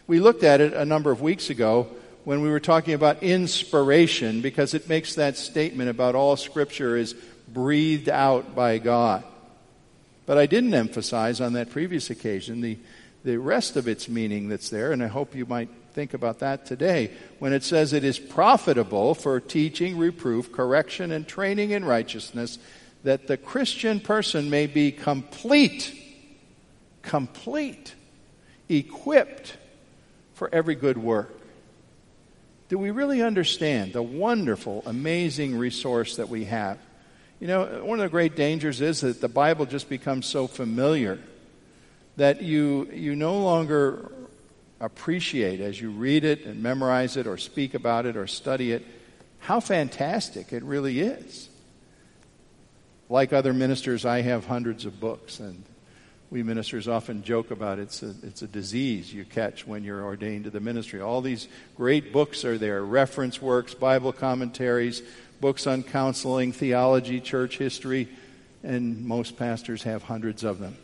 We 0.06 0.20
looked 0.20 0.44
at 0.44 0.60
it 0.60 0.74
a 0.74 0.86
number 0.86 1.12
of 1.12 1.22
weeks 1.22 1.50
ago 1.50 1.88
when 2.26 2.42
we 2.42 2.50
were 2.50 2.60
talking 2.60 2.94
about 2.94 3.24
inspiration 3.24 4.42
because 4.42 4.74
it 4.74 4.90
makes 4.90 5.16
that 5.16 5.38
statement 5.38 5.90
about 5.90 6.16
all 6.16 6.36
Scripture 6.36 6.98
is 6.98 7.16
breathed 7.48 8.10
out 8.10 8.54
by 8.54 8.80
God. 8.80 9.24
But 10.26 10.38
I 10.38 10.46
didn't 10.46 10.74
emphasize 10.74 11.40
on 11.40 11.54
that 11.54 11.70
previous 11.70 12.10
occasion 12.10 12.60
the, 12.60 12.78
the 13.24 13.38
rest 13.38 13.78
of 13.78 13.88
its 13.88 14.10
meaning 14.10 14.50
that's 14.50 14.70
there, 14.70 14.92
and 14.92 15.02
I 15.02 15.08
hope 15.08 15.36
you 15.36 15.46
might 15.46 15.70
think 15.94 16.14
about 16.14 16.40
that 16.40 16.66
today 16.66 17.12
when 17.40 17.54
it 17.54 17.64
says 17.64 17.94
it 17.94 18.04
is 18.04 18.20
profitable 18.20 19.16
for 19.16 19.40
teaching, 19.40 19.98
reproof, 19.98 20.52
correction, 20.52 21.14
and 21.14 21.26
training 21.26 21.72
in 21.72 21.86
righteousness, 21.86 22.60
that 23.08 23.26
the 23.26 23.38
Christian 23.38 24.02
person 24.02 24.50
may 24.50 24.68
be 24.68 24.92
complete, 24.92 25.98
complete, 27.02 27.96
equipped 28.68 29.56
for 30.34 30.54
every 30.54 30.76
good 30.76 30.98
work. 30.98 31.34
Do 32.68 32.78
we 32.78 32.92
really 32.92 33.22
understand 33.22 33.94
the 33.94 34.04
wonderful, 34.04 34.84
amazing 34.86 35.58
resource 35.58 36.18
that 36.18 36.28
we 36.28 36.44
have? 36.46 36.80
You 37.40 37.48
know, 37.48 37.86
one 37.86 37.98
of 37.98 38.04
the 38.04 38.10
great 38.10 38.36
dangers 38.36 38.82
is 38.82 39.00
that 39.00 39.22
the 39.22 39.30
Bible 39.30 39.66
just 39.66 39.88
becomes 39.88 40.26
so 40.26 40.46
familiar 40.46 41.18
that 42.18 42.42
you, 42.42 42.90
you 42.92 43.16
no 43.16 43.38
longer 43.38 44.12
appreciate 44.82 45.62
as 45.62 45.80
you 45.80 45.92
read 45.92 46.26
it 46.26 46.44
and 46.44 46.62
memorize 46.62 47.16
it 47.16 47.26
or 47.26 47.38
speak 47.38 47.74
about 47.74 48.06
it 48.06 48.18
or 48.18 48.28
study 48.28 48.74
it 48.74 48.86
how 49.40 49.62
fantastic 49.62 50.52
it 50.52 50.62
really 50.64 51.00
is. 51.00 51.48
Like 53.10 53.32
other 53.32 53.54
ministers, 53.54 54.06
I 54.06 54.22
have 54.22 54.46
hundreds 54.46 54.86
of 54.86 55.00
books, 55.00 55.40
and 55.40 55.64
we 56.30 56.44
ministers 56.44 56.90
often 56.90 57.24
joke 57.24 57.52
about 57.52 57.80
it's 57.80 58.04
a, 58.04 58.14
it's 58.22 58.42
a 58.42 58.48
disease 58.48 59.14
you 59.14 59.24
catch 59.24 59.66
when 59.66 59.86
you're 59.86 60.04
ordained 60.04 60.44
to 60.44 60.50
the 60.50 60.60
ministry. 60.60 61.00
All 61.00 61.22
these 61.22 61.48
great 61.78 62.12
books 62.12 62.44
are 62.44 62.58
there 62.58 62.84
reference 62.84 63.42
works, 63.42 63.74
Bible 63.74 64.12
commentaries, 64.12 65.02
books 65.40 65.68
on 65.68 65.84
counseling, 65.84 66.52
theology, 66.52 67.22
church 67.22 67.58
history, 67.58 68.10
and 68.62 69.06
most 69.06 69.38
pastors 69.38 69.84
have 69.84 70.04
hundreds 70.04 70.44
of 70.44 70.60
them. 70.60 70.76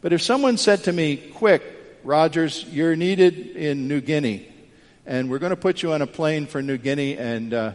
But 0.00 0.14
if 0.14 0.22
someone 0.22 0.56
said 0.56 0.84
to 0.84 0.92
me, 0.92 1.16
Quick, 1.16 1.62
Rogers, 2.02 2.64
you're 2.70 2.96
needed 2.96 3.36
in 3.54 3.86
New 3.86 4.00
Guinea, 4.00 4.48
and 5.04 5.30
we're 5.30 5.38
going 5.38 5.50
to 5.50 5.56
put 5.56 5.82
you 5.82 5.92
on 5.92 6.00
a 6.00 6.06
plane 6.06 6.46
for 6.46 6.62
New 6.62 6.78
Guinea, 6.78 7.18
and 7.18 7.52
uh, 7.52 7.72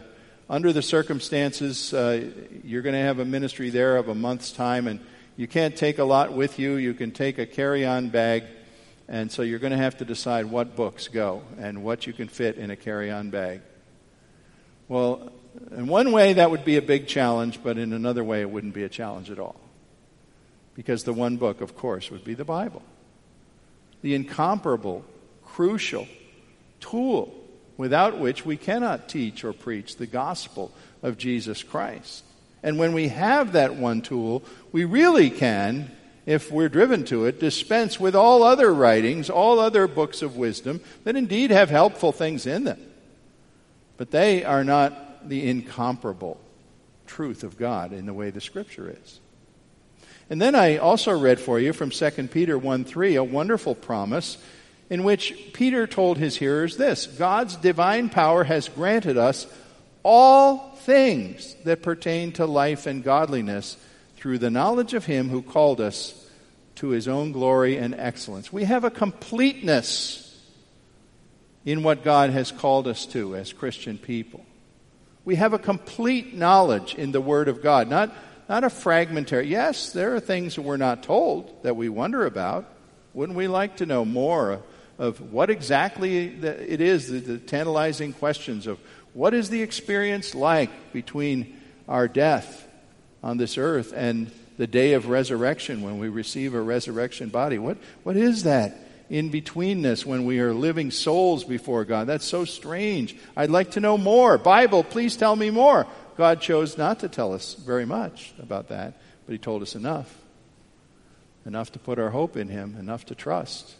under 0.50 0.72
the 0.72 0.82
circumstances, 0.82 1.92
uh, 1.92 2.30
you're 2.64 2.82
going 2.82 2.94
to 2.94 3.00
have 3.00 3.18
a 3.18 3.24
ministry 3.24 3.70
there 3.70 3.96
of 3.96 4.08
a 4.08 4.14
month's 4.14 4.50
time, 4.50 4.86
and 4.86 5.00
you 5.36 5.46
can't 5.46 5.76
take 5.76 5.98
a 5.98 6.04
lot 6.04 6.32
with 6.32 6.58
you. 6.58 6.76
You 6.76 6.94
can 6.94 7.10
take 7.10 7.38
a 7.38 7.46
carry 7.46 7.84
on 7.84 8.08
bag, 8.08 8.44
and 9.08 9.30
so 9.30 9.42
you're 9.42 9.58
going 9.58 9.72
to 9.72 9.78
have 9.78 9.98
to 9.98 10.04
decide 10.04 10.46
what 10.46 10.74
books 10.74 11.08
go 11.08 11.42
and 11.58 11.84
what 11.84 12.06
you 12.06 12.12
can 12.12 12.28
fit 12.28 12.56
in 12.56 12.70
a 12.70 12.76
carry 12.76 13.10
on 13.10 13.30
bag. 13.30 13.60
Well, 14.88 15.32
in 15.70 15.86
one 15.86 16.12
way, 16.12 16.34
that 16.34 16.50
would 16.50 16.64
be 16.64 16.76
a 16.76 16.82
big 16.82 17.08
challenge, 17.08 17.60
but 17.62 17.76
in 17.76 17.92
another 17.92 18.24
way, 18.24 18.40
it 18.40 18.50
wouldn't 18.50 18.74
be 18.74 18.84
a 18.84 18.88
challenge 18.88 19.30
at 19.30 19.38
all. 19.38 19.60
Because 20.74 21.04
the 21.04 21.12
one 21.12 21.36
book, 21.36 21.60
of 21.60 21.76
course, 21.76 22.10
would 22.10 22.24
be 22.24 22.34
the 22.34 22.44
Bible 22.44 22.82
the 24.00 24.14
incomparable, 24.14 25.04
crucial 25.44 26.06
tool 26.78 27.34
without 27.78 28.18
which 28.18 28.44
we 28.44 28.58
cannot 28.58 29.08
teach 29.08 29.44
or 29.44 29.54
preach 29.54 29.96
the 29.96 30.06
gospel 30.06 30.70
of 31.02 31.16
Jesus 31.16 31.62
Christ. 31.62 32.24
And 32.62 32.76
when 32.76 32.92
we 32.92 33.08
have 33.08 33.52
that 33.52 33.76
one 33.76 34.02
tool, 34.02 34.42
we 34.72 34.84
really 34.84 35.30
can, 35.30 35.90
if 36.26 36.50
we're 36.50 36.68
driven 36.68 37.04
to 37.06 37.24
it, 37.24 37.40
dispense 37.40 37.98
with 37.98 38.16
all 38.16 38.42
other 38.42 38.74
writings, 38.74 39.30
all 39.30 39.60
other 39.60 39.86
books 39.86 40.22
of 40.22 40.36
wisdom 40.36 40.80
that 41.04 41.16
indeed 41.16 41.52
have 41.52 41.70
helpful 41.70 42.12
things 42.12 42.46
in 42.46 42.64
them. 42.64 42.80
But 43.96 44.10
they 44.10 44.44
are 44.44 44.64
not 44.64 45.28
the 45.28 45.48
incomparable 45.48 46.40
truth 47.06 47.44
of 47.44 47.56
God 47.56 47.92
in 47.92 48.06
the 48.06 48.12
way 48.12 48.30
the 48.30 48.40
Scripture 48.40 48.94
is. 49.02 49.20
And 50.30 50.42
then 50.42 50.54
I 50.54 50.76
also 50.76 51.18
read 51.18 51.40
for 51.40 51.58
you 51.58 51.72
from 51.72 51.90
2 51.90 52.10
Peter 52.28 52.58
1 52.58 52.84
3 52.84 53.16
a 53.16 53.24
wonderful 53.24 53.74
promise 53.74 54.36
in 54.90 55.04
which 55.04 55.52
Peter 55.52 55.86
told 55.86 56.18
his 56.18 56.36
hearers 56.36 56.76
this 56.76 57.06
God's 57.06 57.56
divine 57.56 58.08
power 58.08 58.44
has 58.44 58.68
granted 58.68 59.16
us 59.16 59.46
all 60.02 60.70
things 60.76 61.54
that 61.64 61.82
pertain 61.82 62.32
to 62.32 62.46
life 62.46 62.86
and 62.86 63.04
godliness 63.04 63.76
through 64.16 64.38
the 64.38 64.50
knowledge 64.50 64.94
of 64.94 65.04
Him 65.04 65.28
who 65.28 65.42
called 65.42 65.80
us 65.80 66.26
to 66.76 66.88
His 66.88 67.06
own 67.06 67.32
glory 67.32 67.76
and 67.76 67.94
excellence. 67.94 68.52
We 68.52 68.64
have 68.64 68.84
a 68.84 68.90
completeness 68.90 70.24
in 71.64 71.82
what 71.82 72.04
God 72.04 72.30
has 72.30 72.50
called 72.50 72.88
us 72.88 73.04
to 73.06 73.36
as 73.36 73.52
Christian 73.52 73.98
people. 73.98 74.44
We 75.24 75.34
have 75.34 75.52
a 75.52 75.58
complete 75.58 76.34
knowledge 76.34 76.94
in 76.94 77.12
the 77.12 77.20
Word 77.20 77.48
of 77.48 77.62
God, 77.62 77.88
not 77.88 78.14
not 78.48 78.64
a 78.64 78.70
fragmentary. 78.70 79.46
Yes, 79.46 79.92
there 79.92 80.14
are 80.14 80.20
things 80.20 80.54
that 80.54 80.62
we're 80.62 80.78
not 80.78 81.02
told 81.02 81.62
that 81.64 81.76
we 81.76 81.90
wonder 81.90 82.24
about. 82.24 82.64
Wouldn't 83.12 83.36
we 83.36 83.46
like 83.46 83.76
to 83.76 83.86
know 83.86 84.06
more 84.06 84.62
of 84.98 85.32
what 85.32 85.48
exactly 85.48 86.26
it 86.26 86.80
is, 86.80 87.08
the, 87.08 87.20
the 87.20 87.38
tantalizing 87.38 88.12
questions 88.12 88.66
of 88.66 88.78
what 89.14 89.32
is 89.32 89.48
the 89.48 89.62
experience 89.62 90.34
like 90.34 90.92
between 90.92 91.56
our 91.88 92.08
death 92.08 92.66
on 93.22 93.36
this 93.36 93.56
earth 93.56 93.92
and 93.94 94.30
the 94.58 94.66
day 94.66 94.94
of 94.94 95.08
resurrection 95.08 95.82
when 95.82 95.98
we 95.98 96.08
receive 96.08 96.54
a 96.54 96.60
resurrection 96.60 97.28
body? 97.28 97.58
What, 97.58 97.78
what 98.02 98.16
is 98.16 98.42
that? 98.42 98.84
in 99.10 99.30
betweenness 99.30 100.04
when 100.04 100.26
we 100.26 100.38
are 100.38 100.52
living 100.52 100.90
souls 100.90 101.42
before 101.42 101.86
God. 101.86 102.06
That's 102.06 102.26
so 102.26 102.44
strange. 102.44 103.16
I'd 103.34 103.48
like 103.48 103.70
to 103.70 103.80
know 103.80 103.96
more. 103.96 104.36
Bible, 104.36 104.84
please 104.84 105.16
tell 105.16 105.34
me 105.34 105.48
more. 105.48 105.86
God 106.18 106.42
chose 106.42 106.76
not 106.76 107.00
to 107.00 107.08
tell 107.08 107.32
us 107.32 107.54
very 107.54 107.86
much 107.86 108.34
about 108.38 108.68
that, 108.68 109.00
but 109.24 109.32
He 109.32 109.38
told 109.38 109.62
us 109.62 109.74
enough. 109.74 110.14
Enough 111.46 111.72
to 111.72 111.78
put 111.78 111.98
our 111.98 112.10
hope 112.10 112.36
in 112.36 112.48
Him, 112.48 112.76
enough 112.78 113.06
to 113.06 113.14
trust 113.14 113.77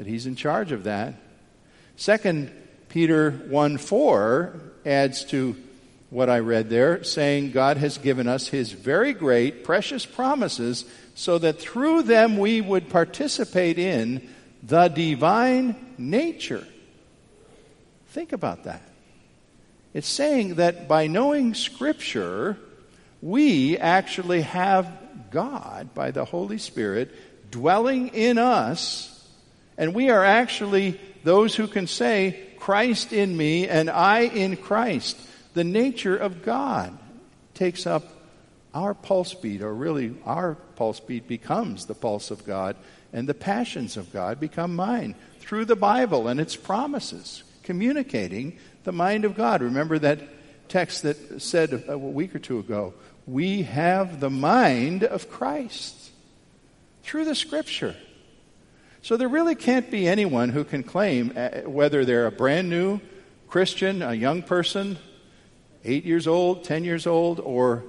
that 0.00 0.06
He's 0.06 0.24
in 0.24 0.34
charge 0.34 0.72
of 0.72 0.84
that. 0.84 1.12
Second 1.96 2.50
Peter 2.88 3.32
1 3.32 3.76
4 3.76 4.58
adds 4.86 5.26
to 5.26 5.54
what 6.08 6.30
I 6.30 6.38
read 6.38 6.70
there, 6.70 7.04
saying 7.04 7.50
God 7.50 7.76
has 7.76 7.98
given 7.98 8.26
us 8.26 8.48
His 8.48 8.72
very 8.72 9.12
great, 9.12 9.62
precious 9.62 10.06
promises 10.06 10.86
so 11.14 11.36
that 11.36 11.60
through 11.60 12.04
them 12.04 12.38
we 12.38 12.62
would 12.62 12.88
participate 12.88 13.78
in 13.78 14.26
the 14.62 14.88
divine 14.88 15.76
nature. 15.98 16.66
Think 18.08 18.32
about 18.32 18.64
that. 18.64 18.80
It's 19.92 20.08
saying 20.08 20.54
that 20.54 20.88
by 20.88 21.08
knowing 21.08 21.52
Scripture, 21.52 22.56
we 23.20 23.76
actually 23.76 24.40
have 24.40 24.90
God 25.30 25.92
by 25.92 26.10
the 26.10 26.24
Holy 26.24 26.56
Spirit 26.56 27.50
dwelling 27.50 28.08
in 28.14 28.38
us, 28.38 29.18
and 29.76 29.94
we 29.94 30.10
are 30.10 30.24
actually 30.24 31.00
those 31.24 31.54
who 31.54 31.66
can 31.66 31.86
say, 31.86 32.40
Christ 32.58 33.12
in 33.12 33.36
me 33.36 33.66
and 33.68 33.88
I 33.90 34.20
in 34.20 34.56
Christ. 34.56 35.18
The 35.54 35.64
nature 35.64 36.16
of 36.16 36.42
God 36.42 36.96
takes 37.54 37.86
up 37.86 38.04
our 38.72 38.94
pulse 38.94 39.34
beat, 39.34 39.62
or 39.62 39.74
really 39.74 40.14
our 40.24 40.54
pulse 40.76 41.00
beat 41.00 41.26
becomes 41.26 41.86
the 41.86 41.94
pulse 41.94 42.30
of 42.30 42.46
God, 42.46 42.76
and 43.12 43.28
the 43.28 43.34
passions 43.34 43.96
of 43.96 44.12
God 44.12 44.38
become 44.38 44.76
mine 44.76 45.16
through 45.40 45.64
the 45.64 45.76
Bible 45.76 46.28
and 46.28 46.38
its 46.38 46.54
promises, 46.54 47.42
communicating 47.62 48.56
the 48.84 48.92
mind 48.92 49.24
of 49.24 49.34
God. 49.34 49.62
Remember 49.62 49.98
that 49.98 50.20
text 50.68 51.02
that 51.02 51.42
said 51.42 51.84
a 51.88 51.98
week 51.98 52.34
or 52.34 52.38
two 52.38 52.60
ago, 52.60 52.94
we 53.26 53.62
have 53.62 54.20
the 54.20 54.30
mind 54.30 55.02
of 55.02 55.28
Christ 55.28 56.10
through 57.02 57.24
the 57.24 57.34
scripture. 57.34 57.96
So 59.02 59.16
there 59.16 59.28
really 59.28 59.54
can't 59.54 59.90
be 59.90 60.06
anyone 60.06 60.50
who 60.50 60.62
can 60.62 60.82
claim, 60.82 61.32
uh, 61.34 61.62
whether 61.62 62.04
they're 62.04 62.26
a 62.26 62.32
brand 62.32 62.68
new 62.68 63.00
Christian, 63.48 64.02
a 64.02 64.12
young 64.12 64.42
person, 64.42 64.98
eight 65.84 66.04
years 66.04 66.26
old, 66.26 66.64
ten 66.64 66.84
years 66.84 67.06
old, 67.06 67.40
or 67.40 67.84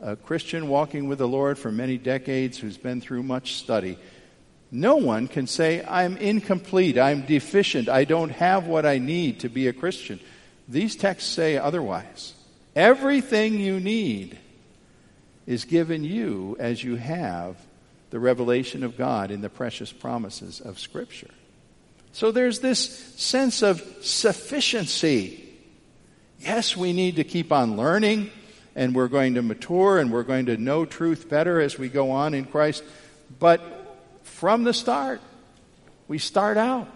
a 0.00 0.14
Christian 0.14 0.68
walking 0.68 1.08
with 1.08 1.18
the 1.18 1.26
Lord 1.26 1.58
for 1.58 1.72
many 1.72 1.98
decades 1.98 2.56
who's 2.56 2.78
been 2.78 3.00
through 3.00 3.24
much 3.24 3.54
study. 3.54 3.98
No 4.70 4.96
one 4.96 5.26
can 5.26 5.48
say, 5.48 5.84
I'm 5.84 6.16
incomplete, 6.16 6.98
I'm 6.98 7.22
deficient, 7.22 7.88
I 7.88 8.04
don't 8.04 8.30
have 8.30 8.68
what 8.68 8.86
I 8.86 8.98
need 8.98 9.40
to 9.40 9.48
be 9.48 9.66
a 9.66 9.72
Christian. 9.72 10.20
These 10.68 10.94
texts 10.96 11.30
say 11.30 11.56
otherwise. 11.56 12.34
Everything 12.76 13.58
you 13.58 13.80
need 13.80 14.38
is 15.46 15.64
given 15.64 16.04
you 16.04 16.56
as 16.60 16.84
you 16.84 16.94
have 16.94 17.56
the 18.10 18.18
revelation 18.18 18.82
of 18.82 18.96
God 18.96 19.30
in 19.30 19.40
the 19.40 19.48
precious 19.48 19.92
promises 19.92 20.60
of 20.60 20.78
Scripture. 20.78 21.30
So 22.12 22.32
there's 22.32 22.60
this 22.60 22.80
sense 23.16 23.62
of 23.62 23.82
sufficiency. 24.00 25.44
Yes, 26.40 26.76
we 26.76 26.92
need 26.92 27.16
to 27.16 27.24
keep 27.24 27.52
on 27.52 27.76
learning, 27.76 28.30
and 28.74 28.94
we're 28.94 29.08
going 29.08 29.34
to 29.34 29.42
mature, 29.42 29.98
and 29.98 30.10
we're 30.10 30.22
going 30.22 30.46
to 30.46 30.56
know 30.56 30.84
truth 30.84 31.28
better 31.28 31.60
as 31.60 31.78
we 31.78 31.88
go 31.88 32.10
on 32.10 32.34
in 32.34 32.44
Christ. 32.44 32.82
But 33.38 33.60
from 34.22 34.64
the 34.64 34.72
start, 34.72 35.20
we 36.06 36.18
start 36.18 36.56
out 36.56 36.88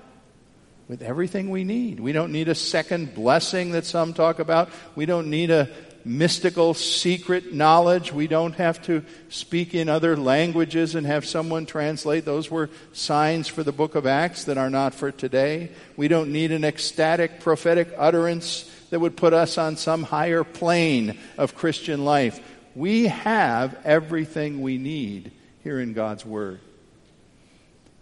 with 0.88 1.02
everything 1.02 1.50
we 1.50 1.64
need. 1.64 2.00
We 2.00 2.12
don't 2.12 2.32
need 2.32 2.48
a 2.48 2.54
second 2.54 3.14
blessing 3.14 3.72
that 3.72 3.84
some 3.84 4.14
talk 4.14 4.38
about. 4.38 4.70
We 4.94 5.06
don't 5.06 5.28
need 5.28 5.50
a 5.50 5.68
mystical 6.04 6.74
secret 6.74 7.52
knowledge. 7.52 8.12
We 8.12 8.26
don't 8.26 8.54
have 8.54 8.82
to 8.82 9.04
speak 9.28 9.74
in 9.74 9.88
other 9.88 10.16
languages 10.16 10.94
and 10.94 11.06
have 11.06 11.24
someone 11.24 11.66
translate. 11.66 12.24
Those 12.24 12.50
were 12.50 12.70
signs 12.92 13.48
for 13.48 13.62
the 13.62 13.72
book 13.72 13.94
of 13.94 14.06
Acts 14.06 14.44
that 14.44 14.58
are 14.58 14.70
not 14.70 14.94
for 14.94 15.12
today. 15.12 15.70
We 15.96 16.08
don't 16.08 16.32
need 16.32 16.52
an 16.52 16.64
ecstatic 16.64 17.40
prophetic 17.40 17.92
utterance 17.96 18.70
that 18.90 19.00
would 19.00 19.16
put 19.16 19.32
us 19.32 19.58
on 19.58 19.76
some 19.76 20.02
higher 20.02 20.44
plane 20.44 21.18
of 21.38 21.54
Christian 21.54 22.04
life. 22.04 22.40
We 22.74 23.06
have 23.06 23.78
everything 23.84 24.60
we 24.60 24.78
need 24.78 25.32
here 25.62 25.80
in 25.80 25.92
God's 25.92 26.24
Word. 26.24 26.60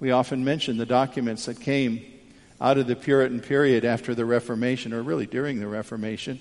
We 0.01 0.11
often 0.13 0.45
mention 0.45 0.79
the 0.79 0.87
documents 0.87 1.47
that 1.47 1.61
came 1.61 2.05
out 2.61 2.79
of 2.79 2.87
the 2.87 2.97
Puritan 2.97 3.41
period 3.41 3.85
after 3.85 4.15
the 4.15 4.25
Reformation, 4.25 4.93
or 4.93 5.03
really 5.03 5.27
during 5.27 5.61
the 5.61 5.67
Reformation. 5.67 6.41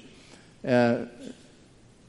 Uh, 0.67 1.05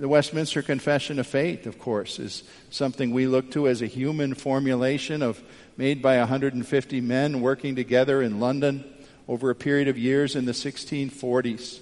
the 0.01 0.09
Westminster 0.09 0.63
Confession 0.63 1.19
of 1.19 1.27
Faith, 1.27 1.67
of 1.67 1.79
course, 1.79 2.19
is 2.19 2.43
something 2.71 3.11
we 3.11 3.27
look 3.27 3.51
to 3.51 3.69
as 3.69 3.83
a 3.83 3.87
human 3.87 4.33
formulation 4.33 5.21
of 5.21 5.43
made 5.77 6.01
by 6.01 6.17
150 6.17 7.01
men 7.03 7.43
working 7.43 7.77
together 7.77 8.23
in 8.23 8.41
London 8.41 8.83
over 9.29 9.51
a 9.51 9.55
period 9.55 9.89
of 9.89 9.99
years 9.99 10.37
in 10.37 10.47
the 10.47 10.53
1640s. 10.53 11.81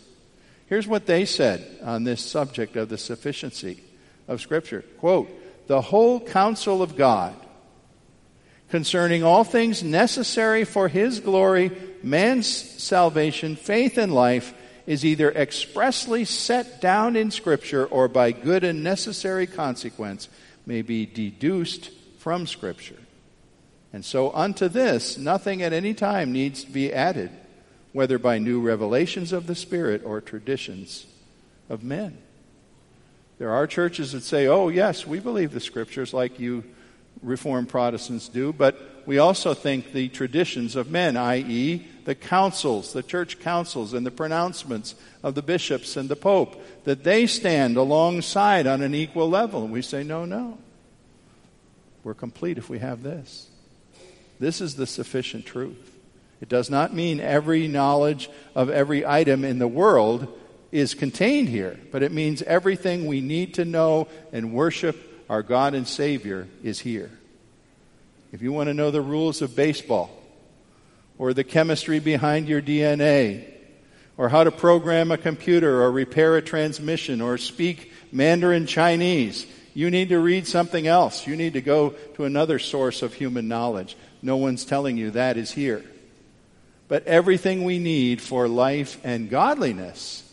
Here's 0.66 0.88
what 0.88 1.06
they 1.06 1.25
said 1.25 1.64
on 1.84 2.02
this 2.02 2.20
subject 2.20 2.75
of 2.75 2.88
the 2.88 2.98
sufficiency 2.98 3.84
of 4.26 4.40
Scripture. 4.40 4.82
Quote, 4.98 5.30
the 5.68 5.80
whole 5.80 6.18
counsel 6.18 6.82
of 6.82 6.96
God 6.96 7.37
concerning 8.68 9.22
all 9.22 9.44
things 9.44 9.84
necessary 9.84 10.64
for 10.64 10.88
his 10.88 11.20
glory, 11.20 11.70
man's 12.02 12.48
salvation, 12.48 13.54
faith, 13.54 13.96
and 13.96 14.12
life 14.12 14.54
is 14.88 15.04
either 15.04 15.30
expressly 15.33 16.25
set 16.25 16.80
down 16.80 17.14
in 17.14 17.30
Scripture 17.30 17.85
or 17.85 18.09
by 18.09 18.33
good 18.33 18.64
and 18.64 18.83
necessary 18.83 19.47
consequence 19.47 20.30
may 20.64 20.80
be 20.80 21.04
deduced 21.04 21.90
from 22.16 22.47
Scripture. 22.47 22.97
And 23.92 24.02
so 24.02 24.33
unto 24.33 24.66
this, 24.66 25.18
nothing 25.18 25.62
at 25.62 25.75
any 25.75 25.92
time 25.92 26.33
needs 26.33 26.64
to 26.64 26.71
be 26.71 26.90
added, 26.90 27.30
whether 27.92 28.18
by 28.18 28.38
new 28.38 28.62
revelations 28.62 29.30
of 29.30 29.47
the 29.47 29.54
Spirit 29.54 30.00
or 30.07 30.23
traditions 30.23 31.07
of 31.68 31.85
men. 31.85 32.16
There 33.37 33.50
are 33.50 33.66
churches 33.66 34.12
that 34.12 34.23
say, 34.23 34.47
oh, 34.47 34.71
yes, 34.71 35.07
we 35.07 35.21
believe 35.21 35.52
the 35.52 35.61
Scriptures 35.61 36.14
like 36.14 36.40
you 36.40 36.64
Reformed 37.22 37.68
Protestants 37.68 38.28
do, 38.28 38.52
but 38.52 39.02
we 39.06 39.18
also 39.18 39.54
think 39.54 39.92
the 39.92 40.08
traditions 40.08 40.76
of 40.76 40.90
men, 40.90 41.16
i.e., 41.16 41.87
the 42.04 42.14
councils, 42.14 42.92
the 42.92 43.02
church 43.02 43.40
councils, 43.40 43.92
and 43.92 44.04
the 44.04 44.10
pronouncements 44.10 44.94
of 45.22 45.34
the 45.34 45.42
bishops 45.42 45.96
and 45.96 46.08
the 46.08 46.16
pope, 46.16 46.62
that 46.84 47.04
they 47.04 47.26
stand 47.26 47.76
alongside 47.76 48.66
on 48.66 48.82
an 48.82 48.94
equal 48.94 49.28
level. 49.28 49.64
And 49.64 49.72
we 49.72 49.82
say, 49.82 50.02
no, 50.02 50.25
no. 50.25 50.58
We're 52.04 52.14
complete 52.14 52.58
if 52.58 52.70
we 52.70 52.78
have 52.78 53.02
this. 53.02 53.48
This 54.40 54.60
is 54.60 54.76
the 54.76 54.86
sufficient 54.86 55.45
truth. 55.45 55.97
It 56.40 56.49
does 56.49 56.71
not 56.71 56.95
mean 56.95 57.21
every 57.21 57.66
knowledge 57.66 58.30
of 58.54 58.71
every 58.71 59.04
item 59.04 59.45
in 59.45 59.58
the 59.58 59.69
world 59.69 60.28
is 60.71 60.95
contained 60.95 61.49
here, 61.49 61.78
but 61.90 62.02
it 62.02 62.12
means 62.12 62.43
everything 62.43 63.06
we 63.06 63.21
need 63.21 63.54
to 63.54 63.64
know 63.64 64.06
and 64.32 64.52
worship 64.52 65.07
our 65.28 65.43
God 65.43 65.75
and 65.75 65.86
Savior 65.86 66.49
is 66.62 66.80
here. 66.80 67.10
If 68.32 68.43
you 68.43 68.52
want 68.52 68.69
to 68.69 68.75
know 68.75 68.91
the 68.91 69.00
rules 69.00 69.43
of 69.43 69.56
baseball, 69.56 70.10
or 71.19 71.34
the 71.34 71.45
chemistry 71.45 71.99
behind 71.99 72.49
your 72.49 72.62
DNA, 72.62 73.45
or 74.17 74.28
how 74.28 74.45
to 74.45 74.50
program 74.50 75.10
a 75.10 75.19
computer, 75.19 75.82
or 75.82 75.91
repair 75.91 76.36
a 76.36 76.43
transmission, 76.43 77.21
or 77.21 77.38
speak 77.38 77.93
Mandarin 78.12 78.67
Chinese, 78.67 79.47
you 79.75 79.91
need 79.91 80.08
to 80.08 80.19
read 80.19 80.47
something 80.47 80.86
else. 80.86 81.26
You 81.26 81.36
need 81.36 81.52
to 81.52 81.60
go 81.60 81.91
to 82.14 82.25
another 82.25 82.58
source 82.58 83.02
of 83.02 83.14
human 83.14 83.49
knowledge. 83.49 83.97
No 84.23 84.36
one's 84.36 84.64
telling 84.64 84.97
you 84.97 85.12
that 85.12 85.36
is 85.36 85.52
here. 85.52 85.84
But 86.88 87.06
everything 87.06 87.64
we 87.64 87.78
need 87.78 88.21
for 88.21 88.49
life 88.49 88.99
and 89.04 89.30
godliness 89.30 90.25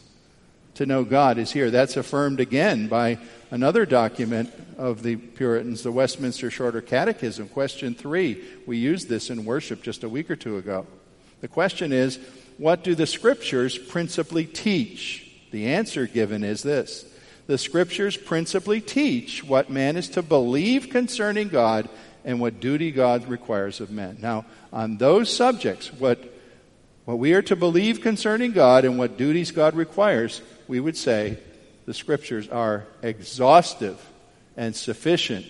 to 0.76 0.86
know 0.86 1.04
God 1.04 1.38
is 1.38 1.52
here. 1.52 1.70
That's 1.70 1.98
affirmed 1.98 2.40
again 2.40 2.88
by 2.88 3.20
another 3.52 3.86
document 3.86 4.52
of 4.78 5.04
the 5.04 5.16
Puritans, 5.16 5.84
the 5.84 5.92
Westminster 5.92 6.50
Shorter 6.50 6.82
Catechism, 6.82 7.50
question 7.50 7.96
three. 7.96 8.44
We 8.66 8.78
used 8.78 9.10
this 9.10 9.30
in 9.30 9.46
worship 9.46 9.82
just 9.82 10.04
a 10.04 10.10
week 10.10 10.30
or 10.30 10.36
two 10.36 10.58
ago. 10.58 10.86
The 11.42 11.48
question 11.48 11.92
is, 11.92 12.20
what 12.58 12.84
do 12.84 12.96
the 12.96 13.08
scriptures 13.08 13.78
principally 13.78 14.46
teach? 14.46 15.32
The 15.52 15.68
answer 15.68 16.08
given 16.08 16.44
is 16.44 16.64
this 16.64 17.06
The 17.48 17.58
scriptures 17.58 18.18
principally 18.18 18.82
teach 18.82 19.44
what 19.44 19.70
man 19.70 19.98
is 19.98 20.10
to 20.10 20.22
believe 20.22 20.90
concerning 20.90 21.50
God 21.50 21.90
and 22.24 22.40
what 22.40 22.60
duty 22.60 22.92
God 22.92 23.28
requires 23.28 23.80
of 23.80 23.92
men. 23.92 24.18
Now, 24.22 24.46
on 24.74 24.98
those 24.98 25.34
subjects, 25.34 25.94
what, 25.94 26.20
what 27.06 27.20
we 27.20 27.34
are 27.34 27.44
to 27.44 27.56
believe 27.56 28.02
concerning 28.02 28.52
God 28.52 28.84
and 28.84 28.98
what 28.98 29.18
duties 29.18 29.52
God 29.52 29.76
requires, 29.76 30.42
we 30.68 30.80
would 30.80 30.98
say 30.98 31.38
the 31.86 31.94
scriptures 31.94 32.48
are 32.50 32.86
exhaustive 33.02 34.04
and 34.58 34.76
sufficient, 34.76 35.46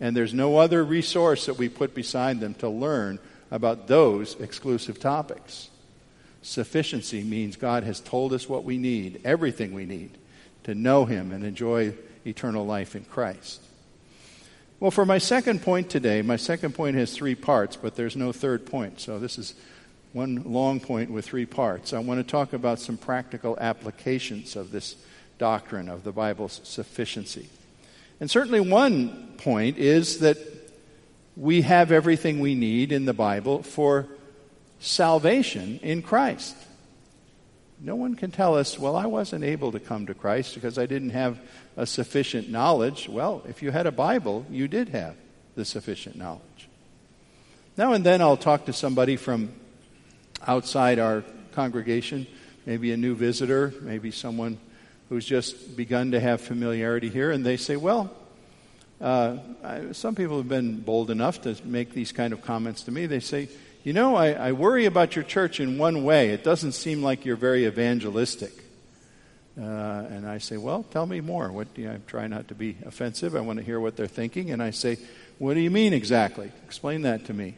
and 0.00 0.16
there's 0.16 0.34
no 0.34 0.58
other 0.58 0.84
resource 0.84 1.46
that 1.46 1.58
we 1.58 1.68
put 1.68 1.94
beside 1.94 2.40
them 2.40 2.54
to 2.54 2.68
learn 2.68 3.18
about 3.50 3.86
those 3.86 4.34
exclusive 4.40 4.98
topics. 4.98 5.70
Sufficiency 6.42 7.22
means 7.22 7.56
God 7.56 7.84
has 7.84 8.00
told 8.00 8.32
us 8.32 8.48
what 8.48 8.64
we 8.64 8.78
need, 8.78 9.20
everything 9.24 9.72
we 9.72 9.84
need, 9.84 10.16
to 10.64 10.74
know 10.74 11.04
Him 11.04 11.32
and 11.32 11.44
enjoy 11.44 11.94
eternal 12.26 12.64
life 12.64 12.96
in 12.96 13.04
Christ. 13.04 13.60
Well, 14.78 14.90
for 14.90 15.04
my 15.04 15.18
second 15.18 15.62
point 15.62 15.90
today, 15.90 16.22
my 16.22 16.36
second 16.36 16.74
point 16.74 16.96
has 16.96 17.14
three 17.14 17.34
parts, 17.34 17.76
but 17.76 17.96
there's 17.96 18.16
no 18.16 18.32
third 18.32 18.64
point. 18.64 19.00
So 19.00 19.18
this 19.18 19.36
is 19.36 19.54
one 20.14 20.42
long 20.46 20.80
point 20.80 21.10
with 21.10 21.26
three 21.26 21.44
parts. 21.44 21.92
I 21.92 21.98
want 21.98 22.18
to 22.18 22.24
talk 22.24 22.54
about 22.54 22.78
some 22.78 22.96
practical 22.96 23.58
applications 23.60 24.56
of 24.56 24.70
this 24.70 24.96
doctrine 25.40 25.88
of 25.88 26.04
the 26.04 26.12
Bible's 26.12 26.60
sufficiency. 26.62 27.48
And 28.20 28.30
certainly 28.30 28.60
one 28.60 29.34
point 29.38 29.78
is 29.78 30.20
that 30.20 30.36
we 31.36 31.62
have 31.62 31.90
everything 31.90 32.38
we 32.38 32.54
need 32.54 32.92
in 32.92 33.06
the 33.06 33.14
Bible 33.14 33.62
for 33.62 34.06
salvation 34.78 35.80
in 35.82 36.02
Christ. 36.02 36.54
No 37.80 37.96
one 37.96 38.14
can 38.14 38.30
tell 38.30 38.56
us, 38.56 38.78
well, 38.78 38.94
I 38.94 39.06
wasn't 39.06 39.42
able 39.42 39.72
to 39.72 39.80
come 39.80 40.06
to 40.06 40.14
Christ 40.14 40.54
because 40.54 40.76
I 40.76 40.84
didn't 40.84 41.10
have 41.10 41.40
a 41.78 41.86
sufficient 41.86 42.50
knowledge. 42.50 43.08
Well, 43.08 43.42
if 43.48 43.62
you 43.62 43.70
had 43.70 43.86
a 43.86 43.92
Bible, 43.92 44.44
you 44.50 44.68
did 44.68 44.90
have 44.90 45.16
the 45.54 45.64
sufficient 45.64 46.16
knowledge. 46.16 46.68
Now 47.78 47.94
and 47.94 48.04
then 48.04 48.20
I'll 48.20 48.36
talk 48.36 48.66
to 48.66 48.74
somebody 48.74 49.16
from 49.16 49.54
outside 50.46 50.98
our 50.98 51.24
congregation, 51.52 52.26
maybe 52.66 52.92
a 52.92 52.98
new 52.98 53.14
visitor, 53.14 53.72
maybe 53.80 54.10
someone 54.10 54.58
who's 55.10 55.26
just 55.26 55.76
begun 55.76 56.12
to 56.12 56.20
have 56.20 56.40
familiarity 56.40 57.10
here, 57.10 57.32
and 57.32 57.44
they 57.44 57.58
say, 57.58 57.76
Well, 57.76 58.10
uh, 59.00 59.38
I, 59.62 59.92
some 59.92 60.14
people 60.14 60.38
have 60.38 60.48
been 60.48 60.80
bold 60.80 61.10
enough 61.10 61.42
to 61.42 61.56
make 61.64 61.92
these 61.92 62.12
kind 62.12 62.32
of 62.32 62.42
comments 62.42 62.84
to 62.84 62.92
me. 62.92 63.06
They 63.06 63.20
say, 63.20 63.48
You 63.82 63.92
know, 63.92 64.14
I, 64.14 64.32
I 64.32 64.52
worry 64.52 64.86
about 64.86 65.16
your 65.16 65.24
church 65.24 65.58
in 65.58 65.76
one 65.78 66.04
way. 66.04 66.30
It 66.30 66.44
doesn't 66.44 66.72
seem 66.72 67.02
like 67.02 67.24
you're 67.26 67.36
very 67.36 67.66
evangelistic. 67.66 68.52
Uh, 69.60 69.64
and 69.64 70.26
I 70.28 70.38
say, 70.38 70.56
Well, 70.56 70.84
tell 70.84 71.06
me 71.06 71.20
more. 71.20 71.50
What, 71.50 71.66
you 71.74 71.90
I 71.90 71.98
try 72.06 72.28
not 72.28 72.48
to 72.48 72.54
be 72.54 72.76
offensive. 72.86 73.34
I 73.34 73.40
want 73.40 73.58
to 73.58 73.64
hear 73.64 73.80
what 73.80 73.96
they're 73.96 74.06
thinking. 74.06 74.52
And 74.52 74.62
I 74.62 74.70
say, 74.70 74.96
What 75.38 75.54
do 75.54 75.60
you 75.60 75.72
mean 75.72 75.92
exactly? 75.92 76.52
Explain 76.64 77.02
that 77.02 77.24
to 77.24 77.34
me. 77.34 77.56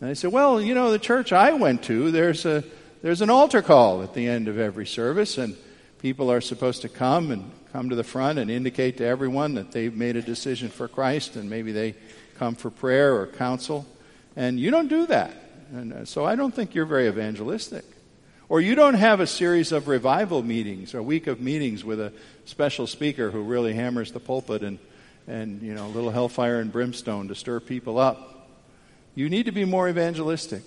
And 0.00 0.10
they 0.10 0.14
say, 0.14 0.26
Well, 0.26 0.60
you 0.60 0.74
know, 0.74 0.90
the 0.90 0.98
church 0.98 1.32
I 1.32 1.52
went 1.52 1.84
to, 1.84 2.10
there's, 2.10 2.44
a, 2.44 2.64
there's 3.02 3.20
an 3.22 3.30
altar 3.30 3.62
call 3.62 4.02
at 4.02 4.14
the 4.14 4.26
end 4.26 4.48
of 4.48 4.58
every 4.58 4.86
service. 4.86 5.38
And 5.38 5.56
people 5.98 6.30
are 6.30 6.40
supposed 6.40 6.82
to 6.82 6.88
come 6.88 7.30
and 7.30 7.50
come 7.72 7.90
to 7.90 7.96
the 7.96 8.04
front 8.04 8.38
and 8.38 8.50
indicate 8.50 8.96
to 8.98 9.04
everyone 9.04 9.54
that 9.54 9.72
they've 9.72 9.94
made 9.94 10.16
a 10.16 10.22
decision 10.22 10.68
for 10.68 10.88
Christ 10.88 11.36
and 11.36 11.50
maybe 11.50 11.72
they 11.72 11.94
come 12.38 12.54
for 12.54 12.70
prayer 12.70 13.14
or 13.16 13.26
counsel. 13.26 13.86
And 14.36 14.58
you 14.58 14.70
don't 14.70 14.88
do 14.88 15.06
that. 15.06 15.32
And 15.72 15.92
uh, 15.92 16.04
so 16.04 16.24
I 16.24 16.36
don't 16.36 16.54
think 16.54 16.74
you're 16.74 16.86
very 16.86 17.08
evangelistic. 17.08 17.84
Or 18.48 18.60
you 18.60 18.74
don't 18.74 18.94
have 18.94 19.20
a 19.20 19.26
series 19.26 19.72
of 19.72 19.88
revival 19.88 20.42
meetings, 20.42 20.94
a 20.94 21.02
week 21.02 21.26
of 21.26 21.40
meetings 21.40 21.84
with 21.84 22.00
a 22.00 22.12
special 22.46 22.86
speaker 22.86 23.30
who 23.30 23.42
really 23.42 23.74
hammers 23.74 24.12
the 24.12 24.20
pulpit 24.20 24.62
and, 24.62 24.78
and 25.26 25.60
you 25.60 25.74
know, 25.74 25.86
a 25.86 25.88
little 25.88 26.10
hellfire 26.10 26.60
and 26.60 26.72
brimstone 26.72 27.28
to 27.28 27.34
stir 27.34 27.60
people 27.60 27.98
up. 27.98 28.48
You 29.14 29.28
need 29.28 29.46
to 29.46 29.52
be 29.52 29.66
more 29.66 29.88
evangelistic. 29.88 30.62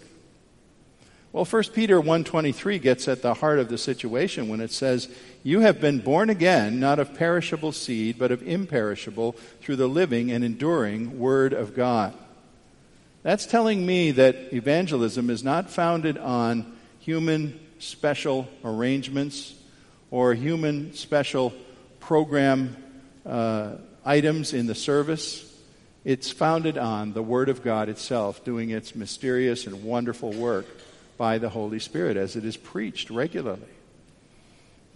Well, 1.34 1.46
1 1.46 1.63
Peter 1.74 2.02
1:23 2.02 2.78
gets 2.78 3.08
at 3.08 3.22
the 3.22 3.36
heart 3.36 3.60
of 3.60 3.70
the 3.70 3.78
situation 3.78 4.50
when 4.50 4.60
it 4.60 4.72
says, 4.72 5.08
"You 5.44 5.62
have 5.62 5.80
been 5.80 6.00
born 6.00 6.30
again, 6.30 6.78
not 6.78 7.00
of 7.00 7.13
perishable 7.13 7.72
seed, 7.72 8.17
but 8.20 8.32
of 8.32 8.46
imperishable, 8.46 9.38
through 9.62 9.78
the 9.78 9.88
living 9.88 10.30
and 10.30 10.44
enduring 10.44 11.17
word 11.20 11.54
of 11.54 11.74
God." 11.74 12.13
That's 13.24 13.46
telling 13.46 13.86
me 13.86 14.12
that 14.12 14.52
evangelism 14.52 15.30
is 15.30 15.41
not 15.41 15.70
founded 15.70 16.17
on 16.17 16.74
human 17.00 17.60
special 17.80 18.50
arrangements 18.65 19.54
or 20.10 20.34
human 20.34 20.94
special 20.94 21.54
program 22.02 22.76
uh, 23.26 23.76
items 24.04 24.54
in 24.54 24.67
the 24.67 24.76
service. 24.76 25.46
It's 26.04 26.30
founded 26.30 26.78
on 26.78 27.13
the 27.13 27.22
Word 27.22 27.48
of 27.48 27.63
God 27.63 27.88
itself 27.88 28.44
doing 28.44 28.72
its 28.72 28.96
mysterious 28.96 29.67
and 29.67 29.84
wonderful 29.84 30.34
work 30.34 30.65
by 31.22 31.38
the 31.38 31.50
Holy 31.50 31.78
Spirit 31.78 32.18
as 32.18 32.36
it 32.36 32.44
is 32.44 32.58
preached 32.58 33.12
regularly. 33.12 33.62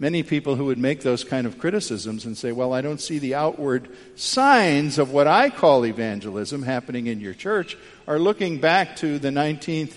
Many 0.00 0.24
people 0.24 0.56
who 0.56 0.64
would 0.64 0.76
make 0.76 1.02
those 1.02 1.22
kind 1.22 1.46
of 1.46 1.56
criticisms 1.56 2.24
and 2.24 2.36
say, 2.36 2.50
Well, 2.50 2.72
I 2.72 2.80
don't 2.80 3.00
see 3.00 3.20
the 3.20 3.36
outward 3.36 3.88
signs 4.16 4.98
of 4.98 5.12
what 5.12 5.28
I 5.28 5.50
call 5.50 5.86
evangelism 5.86 6.64
happening 6.64 7.06
in 7.06 7.20
your 7.20 7.32
church, 7.32 7.78
are 8.08 8.18
looking 8.18 8.58
back 8.58 8.96
to 8.96 9.20
the 9.20 9.28
19th 9.28 9.94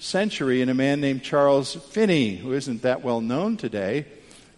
century 0.00 0.62
and 0.62 0.68
a 0.68 0.74
man 0.74 1.00
named 1.00 1.22
Charles 1.22 1.76
Finney, 1.76 2.34
who 2.34 2.54
isn't 2.54 2.82
that 2.82 3.04
well 3.04 3.20
known 3.20 3.56
today. 3.56 4.04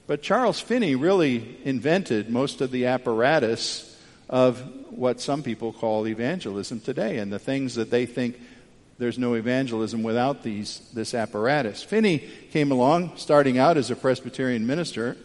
But 0.07 0.23
Charles 0.23 0.59
Finney 0.59 0.95
really 0.95 1.59
invented 1.65 2.31
most 2.31 2.63
of 2.63 2.71
the 2.71 2.87
apparatus 2.87 3.95
of 4.31 4.59
what 4.89 5.21
some 5.21 5.43
people 5.43 5.75
call 5.75 6.07
evangelism 6.07 6.81
today 6.81 7.19
and 7.19 7.31
the 7.31 7.39
things 7.39 7.75
that 7.75 7.91
they 7.91 8.07
think 8.07 8.41
there's 9.01 9.19
no 9.19 9.33
evangelism 9.33 10.03
without 10.03 10.43
these, 10.43 10.83
this 10.93 11.15
apparatus. 11.15 11.83
Finney 11.83 12.19
came 12.53 12.71
along, 12.71 13.17
starting 13.17 13.57
out 13.57 13.79
as 13.79 13.91
a 13.91 13.97
Presbyterian 13.97 14.67
minister, 14.67 15.17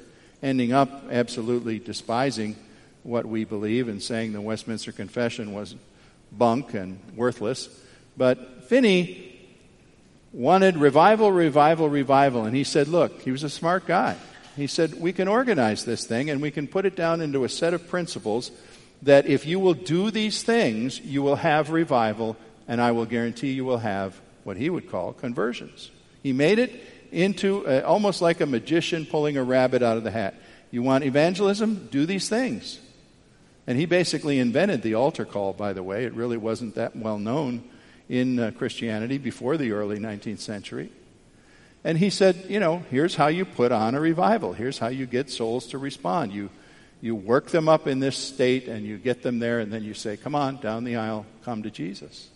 ending 0.41 0.71
up 0.71 1.03
absolutely 1.11 1.77
despising 1.79 2.55
what 3.03 3.25
we 3.25 3.43
believe 3.43 3.89
and 3.89 4.01
saying 4.01 4.31
the 4.31 4.39
Westminster 4.39 4.93
Confession 4.93 5.51
was 5.53 5.75
bunk 6.31 6.73
and 6.73 7.01
worthless. 7.17 7.67
But 8.15 8.63
Finney 8.63 9.38
wanted 10.31 10.77
revival, 10.77 11.29
revival, 11.29 11.89
revival. 11.89 12.45
And 12.45 12.55
he 12.55 12.63
said, 12.63 12.88
Look, 12.88 13.23
he 13.23 13.31
was 13.31 13.43
a 13.43 13.49
smart 13.49 13.85
guy. 13.85 14.15
He 14.55 14.67
said, 14.67 15.01
We 15.01 15.11
can 15.11 15.27
organize 15.27 15.83
this 15.83 16.05
thing 16.05 16.29
and 16.29 16.41
we 16.41 16.49
can 16.49 16.69
put 16.69 16.85
it 16.85 16.95
down 16.95 17.19
into 17.19 17.43
a 17.43 17.49
set 17.49 17.73
of 17.73 17.89
principles 17.89 18.51
that 19.01 19.25
if 19.25 19.45
you 19.45 19.59
will 19.59 19.73
do 19.73 20.11
these 20.11 20.43
things, 20.43 21.01
you 21.01 21.21
will 21.21 21.35
have 21.35 21.71
revival 21.71 22.38
and 22.67 22.82
I 22.82 22.91
will 22.91 23.06
guarantee 23.06 23.51
you 23.51 23.65
will 23.65 23.80
have 23.80 24.19
what 24.43 24.58
he 24.58 24.69
would 24.69 24.89
call 24.89 25.13
conversions. 25.13 25.91
He 26.23 26.34
made 26.34 26.60
it 26.60 26.71
into 27.12 27.65
a, 27.67 27.82
almost 27.82 28.21
like 28.21 28.41
a 28.41 28.45
magician 28.45 29.06
pulling 29.06 29.38
a 29.38 29.43
rabbit 29.43 29.82
out 29.82 29.97
of 29.97 30.04
the 30.04 30.12
hat. 30.12 30.36
You 30.71 30.84
want 30.84 31.04
evangelism? 31.04 31.88
Do 31.91 32.06
these 32.06 32.30
things. 32.30 32.80
And 33.67 33.78
he 33.78 33.86
basically 33.86 34.39
invented 34.39 34.82
the 34.82 34.95
altar 34.95 35.25
call, 35.25 35.54
by 35.54 35.73
the 35.73 35.84
way. 35.84 36.06
It 36.06 36.13
really 36.13 36.38
wasn't 36.38 36.75
that 36.75 36.95
well 36.95 37.17
known 37.17 37.63
in 38.10 38.39
uh, 38.39 38.51
Christianity 38.51 39.17
before 39.17 39.58
the 39.58 39.71
early 39.71 39.97
19th 39.97 40.39
century. 40.39 40.91
And 41.84 41.97
he 41.97 42.10
said, 42.10 42.45
you 42.49 42.60
know, 42.60 42.84
here's 42.89 43.15
how 43.15 43.28
you 43.28 43.45
put 43.45 43.71
on 43.71 43.95
a 43.95 43.99
revival. 43.99 44.54
Here's 44.54 44.80
how 44.80 44.88
you 44.88 45.06
get 45.06 45.30
souls 45.30 45.67
to 45.67 45.78
respond. 45.78 46.34
You, 46.34 46.49
you 47.01 47.15
work 47.15 47.47
them 47.47 47.69
up 47.69 47.88
in 47.88 47.99
this 47.99 48.17
state 48.17 48.67
and 48.67 48.86
you 48.86 48.97
get 48.97 49.21
them 49.21 49.39
there, 49.39 49.60
and 49.60 49.71
then 49.71 49.84
you 49.84 49.93
say, 49.93 50.17
come 50.17 50.36
on, 50.36 50.58
down 50.58 50.84
the 50.84 50.95
aisle, 50.95 51.25
come 51.43 51.63
to 51.63 51.71
Jesus. 51.71 52.30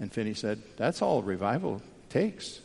And 0.00 0.12
Finney 0.12 0.34
said, 0.34 0.62
That's 0.76 1.02
all 1.02 1.22
revival 1.22 1.82
takes. 2.08 2.60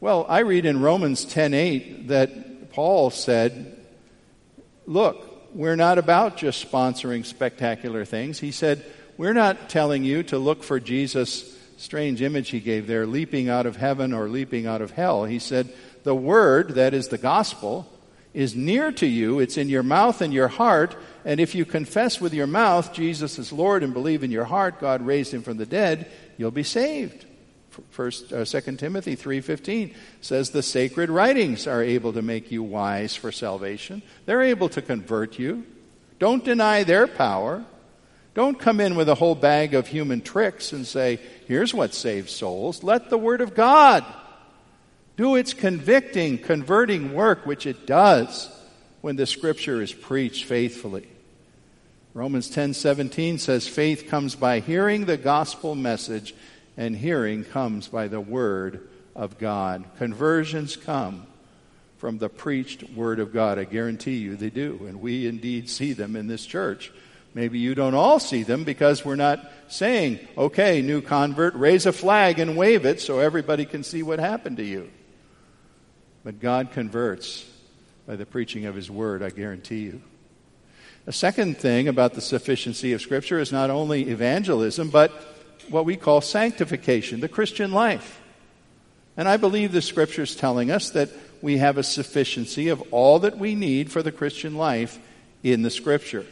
Well, 0.00 0.26
I 0.28 0.40
read 0.40 0.66
in 0.66 0.80
Romans 0.80 1.24
10:8 1.24 2.08
that 2.08 2.72
Paul 2.72 3.10
said, 3.10 3.78
Look, 4.86 5.54
we're 5.54 5.76
not 5.76 5.98
about 5.98 6.36
just 6.36 6.70
sponsoring 6.70 7.24
spectacular 7.24 8.04
things. 8.04 8.38
He 8.38 8.50
said, 8.50 8.84
We're 9.16 9.32
not 9.32 9.68
telling 9.68 10.04
you 10.04 10.22
to 10.24 10.38
look 10.38 10.62
for 10.62 10.80
Jesus' 10.80 11.56
strange 11.76 12.22
image 12.22 12.50
he 12.50 12.60
gave 12.60 12.86
there, 12.86 13.06
leaping 13.06 13.48
out 13.48 13.66
of 13.66 13.76
heaven 13.76 14.12
or 14.12 14.28
leaping 14.28 14.66
out 14.66 14.82
of 14.82 14.90
hell. 14.90 15.24
He 15.24 15.38
said, 15.38 15.72
The 16.02 16.14
word, 16.14 16.70
that 16.70 16.94
is 16.94 17.08
the 17.08 17.18
gospel, 17.18 17.86
is 18.32 18.56
near 18.56 18.90
to 18.92 19.06
you. 19.06 19.38
It's 19.38 19.56
in 19.56 19.68
your 19.68 19.82
mouth 19.82 20.20
and 20.20 20.34
your 20.34 20.48
heart. 20.48 20.96
And 21.24 21.40
if 21.40 21.54
you 21.54 21.64
confess 21.64 22.20
with 22.20 22.34
your 22.34 22.46
mouth 22.46 22.92
Jesus 22.92 23.38
is 23.38 23.52
Lord 23.52 23.82
and 23.82 23.94
believe 23.94 24.22
in 24.22 24.30
your 24.30 24.44
heart 24.44 24.80
God 24.80 25.04
raised 25.04 25.32
him 25.32 25.42
from 25.42 25.56
the 25.56 25.66
dead, 25.66 26.10
you'll 26.36 26.50
be 26.50 26.62
saved. 26.62 27.26
First, 27.90 28.32
uh, 28.32 28.44
2 28.44 28.78
Timothy 28.78 29.16
3:15 29.16 29.94
says 30.20 30.50
the 30.50 30.62
sacred 30.62 31.10
writings 31.10 31.66
are 31.66 31.82
able 31.82 32.12
to 32.12 32.22
make 32.22 32.52
you 32.52 32.62
wise 32.62 33.16
for 33.16 33.32
salvation. 33.32 34.02
They're 34.26 34.42
able 34.42 34.68
to 34.70 34.82
convert 34.82 35.38
you. 35.38 35.64
Don't 36.18 36.44
deny 36.44 36.84
their 36.84 37.06
power. 37.06 37.64
Don't 38.34 38.58
come 38.58 38.80
in 38.80 38.96
with 38.96 39.08
a 39.08 39.16
whole 39.16 39.34
bag 39.34 39.74
of 39.74 39.88
human 39.88 40.20
tricks 40.20 40.72
and 40.72 40.86
say, 40.86 41.18
"Here's 41.46 41.74
what 41.74 41.94
saves 41.94 42.32
souls." 42.32 42.82
Let 42.82 43.10
the 43.10 43.18
word 43.18 43.40
of 43.40 43.54
God 43.54 44.04
do 45.16 45.36
its 45.36 45.54
convicting, 45.54 46.38
converting 46.38 47.14
work 47.14 47.46
which 47.46 47.66
it 47.66 47.86
does 47.86 48.48
when 49.00 49.16
the 49.16 49.26
scripture 49.26 49.80
is 49.80 49.92
preached 49.92 50.44
faithfully. 50.44 51.06
Romans 52.14 52.48
10:17 52.48 53.38
says 53.38 53.66
faith 53.66 54.06
comes 54.06 54.36
by 54.36 54.60
hearing 54.60 55.04
the 55.04 55.16
gospel 55.16 55.74
message 55.74 56.32
and 56.76 56.96
hearing 56.96 57.42
comes 57.42 57.88
by 57.88 58.06
the 58.06 58.20
word 58.20 58.88
of 59.16 59.36
God. 59.36 59.84
Conversions 59.98 60.76
come 60.76 61.26
from 61.98 62.18
the 62.18 62.28
preached 62.28 62.84
word 62.90 63.18
of 63.18 63.32
God. 63.32 63.58
I 63.58 63.64
guarantee 63.64 64.18
you 64.18 64.36
they 64.36 64.50
do, 64.50 64.84
and 64.86 65.00
we 65.00 65.26
indeed 65.26 65.68
see 65.68 65.92
them 65.92 66.14
in 66.14 66.28
this 66.28 66.46
church. 66.46 66.92
Maybe 67.34 67.58
you 67.58 67.74
don't 67.74 67.94
all 67.94 68.20
see 68.20 68.44
them 68.44 68.62
because 68.62 69.04
we're 69.04 69.16
not 69.16 69.50
saying, 69.66 70.20
okay, 70.38 70.82
new 70.82 71.00
convert, 71.00 71.56
raise 71.56 71.84
a 71.84 71.92
flag 71.92 72.38
and 72.38 72.56
wave 72.56 72.86
it 72.86 73.00
so 73.00 73.18
everybody 73.18 73.64
can 73.64 73.82
see 73.82 74.04
what 74.04 74.20
happened 74.20 74.58
to 74.58 74.64
you. 74.64 74.88
But 76.22 76.38
God 76.38 76.70
converts 76.70 77.44
by 78.06 78.14
the 78.14 78.24
preaching 78.24 78.66
of 78.66 78.76
His 78.76 78.88
word, 78.88 79.20
I 79.20 79.30
guarantee 79.30 79.80
you. 79.80 80.00
A 81.06 81.12
second 81.12 81.58
thing 81.58 81.86
about 81.86 82.14
the 82.14 82.22
sufficiency 82.22 82.94
of 82.94 83.02
Scripture 83.02 83.38
is 83.38 83.52
not 83.52 83.68
only 83.68 84.08
evangelism, 84.08 84.88
but 84.88 85.10
what 85.68 85.84
we 85.84 85.96
call 85.96 86.20
sanctification, 86.20 87.20
the 87.20 87.28
Christian 87.28 87.72
life. 87.72 88.20
And 89.16 89.28
I 89.28 89.36
believe 89.36 89.72
the 89.72 89.82
Scripture 89.82 90.22
is 90.22 90.34
telling 90.34 90.70
us 90.70 90.90
that 90.90 91.10
we 91.42 91.58
have 91.58 91.76
a 91.76 91.82
sufficiency 91.82 92.68
of 92.68 92.82
all 92.90 93.18
that 93.20 93.36
we 93.36 93.54
need 93.54 93.92
for 93.92 94.02
the 94.02 94.12
Christian 94.12 94.54
life 94.54 94.98
in 95.42 95.62
the 95.62 95.70
Scripture. 95.70 96.24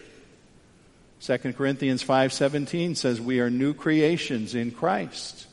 2 1.20 1.52
Corinthians 1.52 2.02
5:17 2.02 2.96
says 2.96 3.20
we 3.20 3.40
are 3.40 3.50
new 3.50 3.74
creations 3.74 4.54
in 4.54 4.70
Christ. 4.70 5.46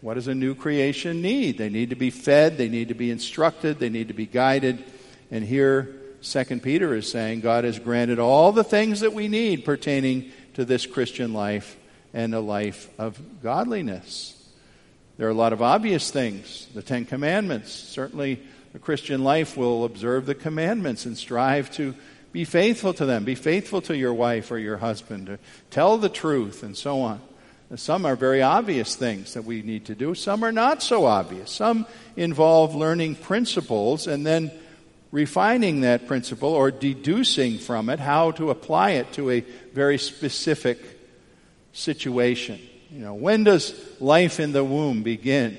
What 0.00 0.14
does 0.14 0.28
a 0.28 0.34
new 0.34 0.54
creation 0.54 1.22
need? 1.22 1.56
They 1.56 1.68
need 1.68 1.90
to 1.90 1.96
be 1.96 2.10
fed, 2.10 2.58
they 2.58 2.68
need 2.68 2.88
to 2.88 2.94
be 2.94 3.10
instructed, 3.10 3.78
they 3.78 3.90
need 3.90 4.08
to 4.08 4.14
be 4.14 4.26
guided. 4.26 4.82
And 5.30 5.44
here 5.44 5.99
Second 6.20 6.62
Peter 6.62 6.94
is 6.94 7.10
saying 7.10 7.40
God 7.40 7.64
has 7.64 7.78
granted 7.78 8.18
all 8.18 8.52
the 8.52 8.64
things 8.64 9.00
that 9.00 9.14
we 9.14 9.28
need 9.28 9.64
pertaining 9.64 10.30
to 10.54 10.64
this 10.64 10.86
Christian 10.86 11.32
life 11.32 11.76
and 12.12 12.34
a 12.34 12.40
life 12.40 12.90
of 12.98 13.20
godliness. 13.42 14.36
There 15.16 15.28
are 15.28 15.32
a 15.32 15.34
lot 15.34 15.52
of 15.52 15.62
obvious 15.62 16.10
things. 16.10 16.66
The 16.74 16.82
Ten 16.82 17.04
Commandments. 17.04 17.72
Certainly, 17.72 18.40
a 18.74 18.78
Christian 18.78 19.24
life 19.24 19.56
will 19.56 19.84
observe 19.84 20.26
the 20.26 20.34
commandments 20.34 21.06
and 21.06 21.16
strive 21.16 21.70
to 21.72 21.94
be 22.32 22.44
faithful 22.44 22.94
to 22.94 23.06
them. 23.06 23.24
Be 23.24 23.34
faithful 23.34 23.80
to 23.82 23.96
your 23.96 24.14
wife 24.14 24.50
or 24.50 24.58
your 24.58 24.76
husband. 24.76 25.38
Tell 25.70 25.98
the 25.98 26.08
truth 26.08 26.62
and 26.62 26.76
so 26.76 27.00
on. 27.00 27.20
Some 27.76 28.04
are 28.04 28.16
very 28.16 28.42
obvious 28.42 28.96
things 28.96 29.34
that 29.34 29.44
we 29.44 29.62
need 29.62 29.86
to 29.86 29.94
do. 29.94 30.14
Some 30.14 30.44
are 30.44 30.52
not 30.52 30.82
so 30.82 31.06
obvious. 31.06 31.50
Some 31.50 31.86
involve 32.16 32.74
learning 32.74 33.16
principles 33.16 34.06
and 34.06 34.26
then 34.26 34.50
refining 35.12 35.80
that 35.80 36.06
principle 36.06 36.50
or 36.50 36.70
deducing 36.70 37.58
from 37.58 37.88
it 37.88 37.98
how 37.98 38.30
to 38.32 38.50
apply 38.50 38.92
it 38.92 39.12
to 39.12 39.30
a 39.30 39.40
very 39.72 39.98
specific 39.98 40.78
situation. 41.72 42.60
You 42.90 43.00
know, 43.00 43.14
when 43.14 43.44
does 43.44 43.74
life 44.00 44.40
in 44.40 44.52
the 44.52 44.64
womb 44.64 45.02
begin? 45.02 45.58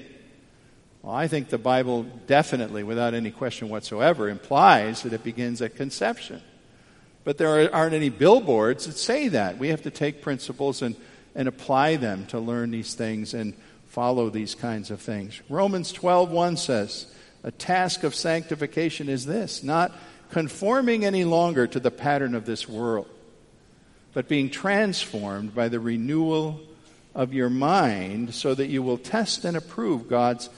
Well, 1.01 1.13
I 1.13 1.27
think 1.27 1.49
the 1.49 1.57
Bible 1.57 2.03
definitely, 2.27 2.83
without 2.83 3.13
any 3.13 3.31
question 3.31 3.69
whatsoever, 3.69 4.29
implies 4.29 5.03
that 5.03 5.13
it 5.13 5.23
begins 5.23 5.61
at 5.61 5.75
conception. 5.75 6.41
But 7.23 7.37
there 7.37 7.73
aren't 7.73 7.93
any 7.93 8.09
billboards 8.09 8.85
that 8.85 8.97
say 8.97 9.27
that. 9.29 9.57
We 9.57 9.69
have 9.69 9.83
to 9.83 9.91
take 9.91 10.21
principles 10.21 10.81
and, 10.81 10.95
and 11.35 11.47
apply 11.47 11.97
them 11.97 12.25
to 12.27 12.39
learn 12.39 12.71
these 12.71 12.93
things 12.93 13.33
and 13.33 13.53
follow 13.87 14.29
these 14.29 14.55
kinds 14.55 14.91
of 14.91 15.01
things. 15.01 15.41
Romans 15.49 15.93
12:1 15.93 16.57
says, 16.57 17.07
a 17.43 17.51
task 17.51 18.04
of 18.04 18.15
sanctification 18.15 19.10
is 19.10 19.25
this 19.25 19.63
not 19.63 19.91
conforming 20.30 21.06
any 21.06 21.25
longer 21.25 21.67
to 21.67 21.80
the 21.80 21.91
pattern 21.91 22.36
of 22.36 22.45
this 22.45 22.67
world, 22.67 23.08
but 24.13 24.27
being 24.27 24.49
transformed 24.49 25.54
by 25.54 25.67
the 25.67 25.80
renewal 25.80 26.60
of 27.13 27.34
your 27.34 27.49
mind 27.49 28.34
so 28.34 28.54
that 28.54 28.67
you 28.67 28.82
will 28.82 28.97
test 28.97 29.43
and 29.43 29.58
approve 29.58 30.08
God's 30.08 30.49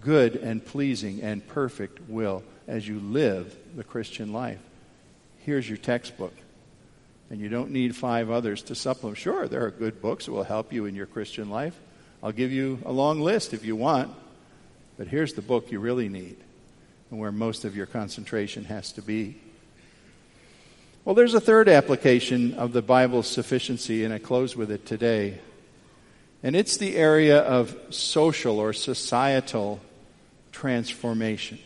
good 0.00 0.36
and 0.36 0.64
pleasing 0.64 1.22
and 1.22 1.46
perfect 1.46 2.08
will 2.08 2.42
as 2.68 2.86
you 2.86 3.00
live 3.00 3.56
the 3.76 3.84
Christian 3.84 4.32
life. 4.32 4.60
Here's 5.38 5.68
your 5.68 5.78
textbook. 5.78 6.34
And 7.30 7.40
you 7.40 7.48
don't 7.48 7.70
need 7.70 7.96
five 7.96 8.30
others 8.30 8.62
to 8.64 8.74
supplement. 8.74 9.16
Sure, 9.16 9.48
there 9.48 9.64
are 9.64 9.70
good 9.70 10.02
books 10.02 10.26
that 10.26 10.32
will 10.32 10.44
help 10.44 10.70
you 10.72 10.84
in 10.84 10.94
your 10.94 11.06
Christian 11.06 11.48
life. 11.48 11.78
I'll 12.22 12.32
give 12.32 12.52
you 12.52 12.78
a 12.84 12.92
long 12.92 13.20
list 13.20 13.54
if 13.54 13.64
you 13.64 13.74
want. 13.74 14.14
But 15.02 15.08
here's 15.08 15.32
the 15.32 15.42
book 15.42 15.72
you 15.72 15.80
really 15.80 16.08
need 16.08 16.36
and 17.10 17.18
where 17.18 17.32
most 17.32 17.64
of 17.64 17.74
your 17.74 17.86
concentration 17.86 18.66
has 18.66 18.92
to 18.92 19.02
be. 19.02 19.34
Well, 21.04 21.16
there's 21.16 21.34
a 21.34 21.40
third 21.40 21.68
application 21.68 22.54
of 22.54 22.72
the 22.72 22.82
Bible's 22.82 23.26
sufficiency, 23.26 24.04
and 24.04 24.14
I 24.14 24.18
close 24.18 24.54
with 24.54 24.70
it 24.70 24.86
today. 24.86 25.40
And 26.44 26.54
it's 26.54 26.76
the 26.76 26.96
area 26.96 27.40
of 27.40 27.76
social 27.90 28.60
or 28.60 28.72
societal 28.72 29.80
transformation. 30.52 31.58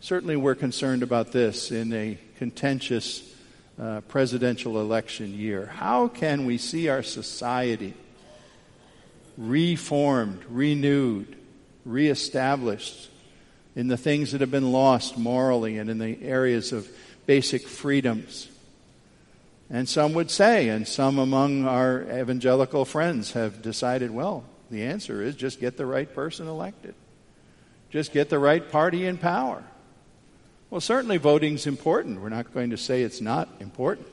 Certainly, 0.00 0.34
we're 0.34 0.56
concerned 0.56 1.04
about 1.04 1.30
this 1.30 1.70
in 1.70 1.92
a 1.92 2.18
contentious 2.38 3.22
uh, 3.80 4.00
presidential 4.08 4.80
election 4.80 5.32
year. 5.32 5.66
How 5.66 6.08
can 6.08 6.44
we 6.44 6.58
see 6.58 6.88
our 6.88 7.04
society 7.04 7.94
reformed, 9.38 10.42
renewed, 10.48 11.36
reestablished 11.90 13.10
in 13.76 13.88
the 13.88 13.96
things 13.96 14.32
that 14.32 14.40
have 14.40 14.50
been 14.50 14.72
lost 14.72 15.16
morally 15.16 15.78
and 15.78 15.88
in 15.90 15.98
the 15.98 16.22
areas 16.22 16.72
of 16.72 16.88
basic 17.26 17.66
freedoms. 17.66 18.48
And 19.70 19.88
some 19.88 20.14
would 20.14 20.30
say, 20.30 20.68
and 20.68 20.86
some 20.86 21.18
among 21.18 21.64
our 21.64 22.02
evangelical 22.02 22.84
friends 22.84 23.32
have 23.32 23.62
decided, 23.62 24.10
well, 24.10 24.44
the 24.70 24.82
answer 24.82 25.22
is 25.22 25.36
just 25.36 25.60
get 25.60 25.76
the 25.76 25.86
right 25.86 26.12
person 26.12 26.48
elected. 26.48 26.94
Just 27.90 28.12
get 28.12 28.30
the 28.30 28.38
right 28.38 28.68
party 28.70 29.06
in 29.06 29.18
power. 29.18 29.62
Well, 30.70 30.80
certainly 30.80 31.18
voting's 31.18 31.66
important. 31.66 32.20
We're 32.20 32.28
not 32.28 32.54
going 32.54 32.70
to 32.70 32.76
say 32.76 33.02
it's 33.02 33.20
not 33.20 33.48
important. 33.60 34.06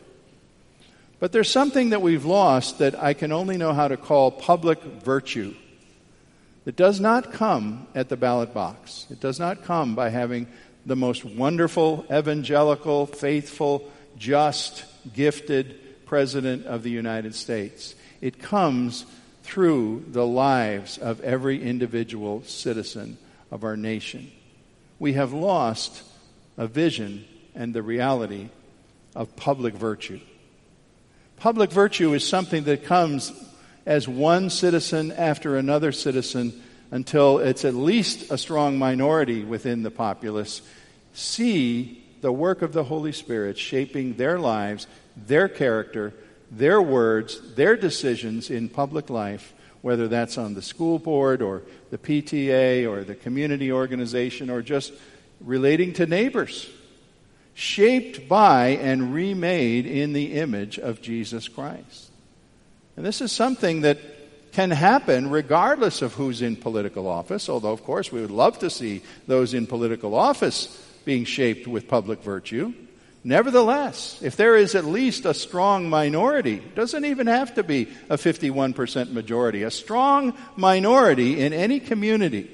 But 1.20 1.32
there's 1.32 1.50
something 1.50 1.90
that 1.90 2.02
we've 2.02 2.26
lost 2.26 2.80
that 2.80 3.02
I 3.02 3.14
can 3.14 3.32
only 3.32 3.58
know 3.58 3.74
how 3.74 3.88
to 3.88 3.98
call 3.98 4.30
public 4.32 4.82
virtue. 4.82 5.56
It 6.68 6.76
does 6.76 7.00
not 7.00 7.32
come 7.32 7.88
at 7.96 8.10
the 8.10 8.18
ballot 8.18 8.54
box. 8.54 9.08
It 9.10 9.22
does 9.22 9.40
not 9.40 9.64
come 9.64 9.96
by 9.96 10.10
having 10.10 10.48
the 10.86 10.98
most 10.98 11.24
wonderful, 11.24 12.06
evangelical, 12.12 13.06
faithful, 13.06 13.90
just, 14.18 14.84
gifted 15.14 16.06
President 16.06 16.66
of 16.66 16.84
the 16.84 16.90
United 16.90 17.36
States. 17.36 17.96
It 18.20 18.40
comes 18.40 19.06
through 19.44 20.08
the 20.10 20.28
lives 20.28 20.98
of 20.98 21.22
every 21.22 21.64
individual 21.64 22.44
citizen 22.44 23.18
of 23.50 23.64
our 23.64 23.78
nation. 23.78 24.30
We 25.00 25.14
have 25.14 25.32
lost 25.32 26.04
a 26.58 26.68
vision 26.68 27.24
and 27.56 27.74
the 27.74 27.82
reality 27.82 28.50
of 29.16 29.38
public 29.38 29.74
virtue. 29.74 30.20
Public 31.38 31.72
virtue 31.72 32.14
is 32.14 32.28
something 32.28 32.66
that 32.66 32.84
comes 32.84 33.32
as 33.88 34.06
one 34.06 34.50
citizen 34.50 35.14
after 35.14 35.56
another 35.56 35.94
citizen 35.94 36.62
until 36.92 37.40
it's 37.40 37.64
at 37.64 37.74
least 37.74 38.30
a 38.30 38.38
strong 38.38 38.78
minority 38.78 39.46
within 39.46 39.82
the 39.82 39.90
populace 39.90 40.62
see 41.14 42.04
the 42.20 42.32
work 42.32 42.62
of 42.62 42.74
the 42.74 42.84
Holy 42.84 43.14
Spirit 43.14 43.58
shaping 43.58 44.16
their 44.16 44.38
lives, 44.40 44.88
their 45.16 45.48
character, 45.48 46.14
their 46.52 46.82
words, 46.82 47.56
their 47.56 47.78
decisions 47.78 48.50
in 48.50 48.68
public 48.68 49.10
life, 49.10 49.54
whether 49.82 50.10
that's 50.10 50.38
on 50.38 50.54
the 50.54 50.62
school 50.62 51.00
board 51.00 51.42
or 51.42 51.64
the 51.90 51.98
PTA 51.98 52.90
or 52.90 53.06
the 53.06 53.16
community 53.16 53.72
organization 53.72 54.50
or 54.50 54.62
just 54.62 54.92
relating 55.40 55.94
to 55.94 56.06
neighbors, 56.06 56.70
shaped 57.54 58.28
by 58.28 58.68
and 58.68 59.14
remade 59.14 59.86
in 59.86 60.12
the 60.12 60.34
image 60.34 60.78
of 60.78 61.02
Jesus 61.02 61.48
Christ. 61.48 62.07
And 62.98 63.06
this 63.06 63.22
is 63.22 63.32
something 63.32 63.82
that 63.82 64.00
can 64.52 64.72
happen 64.72 65.30
regardless 65.30 66.02
of 66.02 66.16
who's 66.16 66.42
in 66.42 66.56
political 66.56 67.08
office, 67.08 67.48
although, 67.48 67.72
of 67.72 67.84
course, 67.84 68.12
we 68.12 68.22
would 68.22 68.32
love 68.32 68.58
to 68.60 68.72
see 68.72 69.04
those 69.28 69.54
in 69.54 69.68
political 69.68 70.16
office 70.16 70.84
being 71.06 71.24
shaped 71.24 71.68
with 71.68 71.88
public 71.88 72.24
virtue. 72.24 72.74
Nevertheless, 73.24 74.20
if 74.24 74.36
there 74.36 74.56
is 74.56 74.74
at 74.74 74.86
least 74.86 75.26
a 75.26 75.34
strong 75.34 75.90
minority, 75.90 76.62
doesn't 76.76 77.06
even 77.06 77.28
have 77.28 77.54
to 77.56 77.64
be 77.64 77.88
a 78.10 78.18
51% 78.18 79.12
majority, 79.12 79.62
a 79.62 79.72
strong 79.72 80.34
minority 80.56 81.40
in 81.40 81.54
any 81.54 81.80
community 81.80 82.50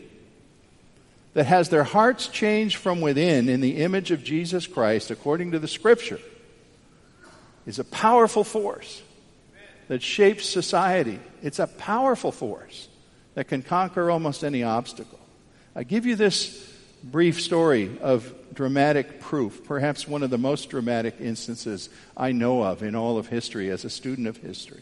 that 1.36 1.46
has 1.46 1.70
their 1.70 1.84
hearts 1.84 2.28
changed 2.28 2.78
from 2.78 3.02
within 3.02 3.48
in 3.48 3.62
the 3.62 3.78
image 3.78 4.12
of 4.12 4.24
Jesus 4.24 4.68
Christ 4.68 5.10
according 5.10 5.52
to 5.52 5.60
the 5.60 5.68
scripture 5.68 6.20
is 7.66 7.80
a 7.80 7.84
powerful 7.84 8.44
force 8.44 9.02
that 9.88 10.02
shapes 10.02 10.48
society. 10.48 11.20
It's 11.42 11.60
a 11.60 11.68
powerful 11.68 12.32
force 12.32 12.88
that 13.36 13.48
can 13.48 13.62
conquer 13.62 14.10
almost 14.10 14.44
any 14.44 14.64
obstacle. 14.64 15.20
I 15.76 15.84
give 15.84 16.06
you 16.06 16.16
this 16.16 16.72
brief 17.04 17.42
story 17.42 17.98
of 18.02 18.34
dramatic 18.54 19.20
proof, 19.20 19.64
perhaps 19.66 20.08
one 20.08 20.24
of 20.24 20.30
the 20.30 20.38
most 20.38 20.70
dramatic 20.70 21.16
instances 21.20 21.90
I 22.16 22.32
know 22.32 22.64
of 22.64 22.84
in 22.84 22.96
all 22.96 23.18
of 23.18 23.28
history 23.28 23.70
as 23.70 23.84
a 23.84 23.90
student 23.90 24.28
of 24.28 24.38
history. 24.38 24.82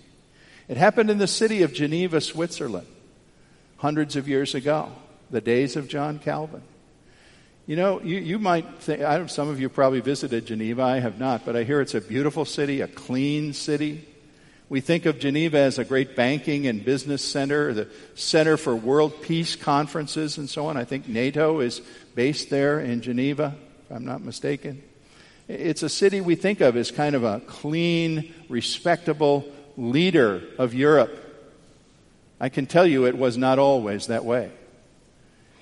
It 0.67 0.77
happened 0.77 1.09
in 1.09 1.17
the 1.17 1.27
city 1.27 1.63
of 1.63 1.73
Geneva, 1.73 2.21
Switzerland, 2.21 2.87
hundreds 3.77 4.15
of 4.15 4.27
years 4.27 4.53
ago, 4.53 4.91
the 5.29 5.41
days 5.41 5.75
of 5.75 5.87
John 5.87 6.19
Calvin. 6.19 6.61
You 7.65 7.75
know, 7.75 8.01
you, 8.01 8.17
you 8.19 8.39
might 8.39 8.79
think, 8.79 9.01
I 9.01 9.25
some 9.27 9.47
of 9.47 9.59
you 9.59 9.69
probably 9.69 10.01
visited 10.01 10.45
Geneva. 10.45 10.81
I 10.81 10.99
have 10.99 11.19
not, 11.19 11.45
but 11.45 11.55
I 11.55 11.63
hear 11.63 11.79
it's 11.79 11.95
a 11.95 12.01
beautiful 12.01 12.43
city, 12.43 12.81
a 12.81 12.87
clean 12.87 13.53
city. 13.53 14.07
We 14.71 14.79
think 14.79 15.05
of 15.05 15.19
Geneva 15.19 15.57
as 15.57 15.79
a 15.79 15.83
great 15.83 16.15
banking 16.15 16.65
and 16.65 16.85
business 16.85 17.21
center, 17.21 17.73
the 17.73 17.89
center 18.15 18.55
for 18.55 18.73
world 18.73 19.21
peace 19.21 19.57
conferences 19.57 20.37
and 20.37 20.49
so 20.49 20.67
on. 20.67 20.77
I 20.77 20.85
think 20.85 21.09
NATO 21.09 21.59
is 21.59 21.81
based 22.15 22.49
there 22.49 22.79
in 22.79 23.01
Geneva, 23.01 23.53
if 23.83 23.91
I'm 23.93 24.05
not 24.05 24.23
mistaken. 24.23 24.81
It's 25.49 25.83
a 25.83 25.89
city 25.89 26.21
we 26.21 26.35
think 26.35 26.61
of 26.61 26.77
as 26.77 26.89
kind 26.89 27.17
of 27.17 27.25
a 27.25 27.41
clean, 27.41 28.33
respectable 28.47 29.43
leader 29.75 30.41
of 30.57 30.73
Europe. 30.73 31.19
I 32.39 32.47
can 32.47 32.65
tell 32.65 32.87
you 32.87 33.05
it 33.07 33.17
was 33.17 33.37
not 33.37 33.59
always 33.59 34.07
that 34.07 34.23
way. 34.23 34.53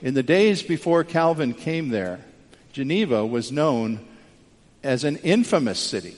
In 0.04 0.14
the 0.14 0.22
days 0.22 0.62
before 0.62 1.04
Calvin 1.04 1.56
came 1.56 1.90
there, 1.90 2.20
Geneva 2.74 3.26
was 3.26 3.52
known 3.52 4.06
as 4.84 5.04
an 5.04 5.16
infamous 5.16 5.80
city, 5.80 6.16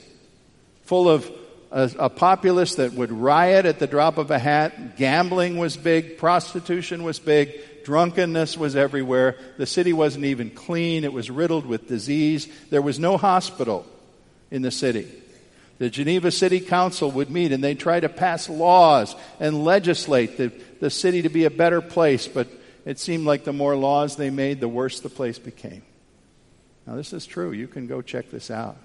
full 0.83 1.07
of 1.07 1.31
a, 1.71 1.91
a, 1.99 2.09
populace 2.09 2.75
that 2.75 2.93
would 2.93 3.11
riot 3.11 3.65
at 3.65 3.79
the 3.79 3.87
drop 3.87 4.17
of 4.17 4.29
a 4.29 4.39
hat. 4.39 4.97
Gambling 4.97 5.57
was 5.57 5.77
big, 5.77 6.17
prostitution 6.17 7.03
was 7.03 7.19
big, 7.19 7.83
drunkenness 7.85 8.57
was 8.57 8.75
everywhere. 8.75 9.37
The 9.57 9.65
city 9.65 9.93
wasn't 9.93 10.25
even 10.25 10.49
clean, 10.49 11.03
it 11.03 11.13
was 11.13 11.29
riddled 11.29 11.65
with 11.65 11.87
disease. 11.87 12.47
There 12.69 12.81
was 12.81 12.99
no 12.99 13.17
hospital 13.17 13.85
in 14.49 14.61
the 14.61 14.71
city. 14.71 15.07
The 15.77 15.89
Geneva 15.89 16.29
City 16.29 16.59
Council 16.59 17.09
would 17.11 17.31
meet 17.31 17.51
and 17.51 17.63
they'd 17.63 17.79
try 17.79 17.99
to 17.99 18.09
pass 18.09 18.49
laws 18.49 19.15
and 19.39 19.63
legislate 19.63 20.37
the, 20.37 20.51
the 20.79 20.89
city 20.89 21.23
to 21.23 21.29
be 21.29 21.45
a 21.45 21.49
better 21.49 21.81
place, 21.81 22.27
but 22.27 22.47
it 22.85 22.99
seemed 22.99 23.25
like 23.25 23.45
the 23.45 23.53
more 23.53 23.75
laws 23.75 24.15
they 24.15 24.29
made, 24.29 24.59
the 24.59 24.67
worse 24.67 24.99
the 24.99 25.09
place 25.09 25.39
became. 25.39 25.83
Now, 26.85 26.95
this 26.95 27.13
is 27.13 27.25
true. 27.25 27.51
You 27.51 27.67
can 27.67 27.87
go 27.87 28.01
check 28.01 28.29
this 28.29 28.51
out. 28.51 28.77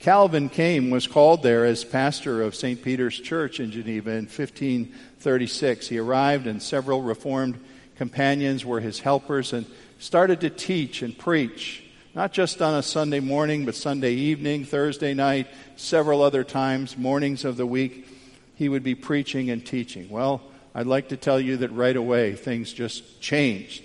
Calvin 0.00 0.48
came, 0.48 0.88
was 0.88 1.06
called 1.06 1.42
there 1.42 1.66
as 1.66 1.84
pastor 1.84 2.40
of 2.40 2.54
St. 2.54 2.82
Peter's 2.82 3.20
Church 3.20 3.60
in 3.60 3.70
Geneva 3.70 4.12
in 4.12 4.24
1536. 4.24 5.88
He 5.88 5.98
arrived, 5.98 6.46
and 6.46 6.62
several 6.62 7.02
Reformed 7.02 7.62
companions 7.96 8.64
were 8.64 8.80
his 8.80 9.00
helpers 9.00 9.52
and 9.52 9.66
started 9.98 10.40
to 10.40 10.48
teach 10.48 11.02
and 11.02 11.16
preach, 11.16 11.84
not 12.14 12.32
just 12.32 12.62
on 12.62 12.76
a 12.76 12.82
Sunday 12.82 13.20
morning, 13.20 13.66
but 13.66 13.74
Sunday 13.74 14.14
evening, 14.14 14.64
Thursday 14.64 15.12
night, 15.12 15.48
several 15.76 16.22
other 16.22 16.44
times, 16.44 16.96
mornings 16.96 17.44
of 17.44 17.58
the 17.58 17.66
week. 17.66 18.08
He 18.54 18.70
would 18.70 18.82
be 18.82 18.94
preaching 18.94 19.50
and 19.50 19.64
teaching. 19.64 20.08
Well, 20.08 20.40
I'd 20.74 20.86
like 20.86 21.10
to 21.10 21.18
tell 21.18 21.38
you 21.38 21.58
that 21.58 21.72
right 21.72 21.96
away 21.96 22.36
things 22.36 22.72
just 22.72 23.20
changed. 23.20 23.84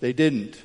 They 0.00 0.12
didn't. 0.12 0.58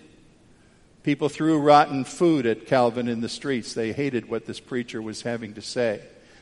People 1.03 1.29
threw 1.29 1.59
rotten 1.59 2.03
food 2.03 2.45
at 2.45 2.67
Calvin 2.67 3.07
in 3.07 3.21
the 3.21 3.29
streets. 3.29 3.73
They 3.73 3.93
hated 3.93 4.29
what 4.29 4.45
this 4.45 4.59
preacher 4.59 5.01
was 5.01 5.21
having 5.21 5.53
to 5.53 5.62
say. 5.62 6.01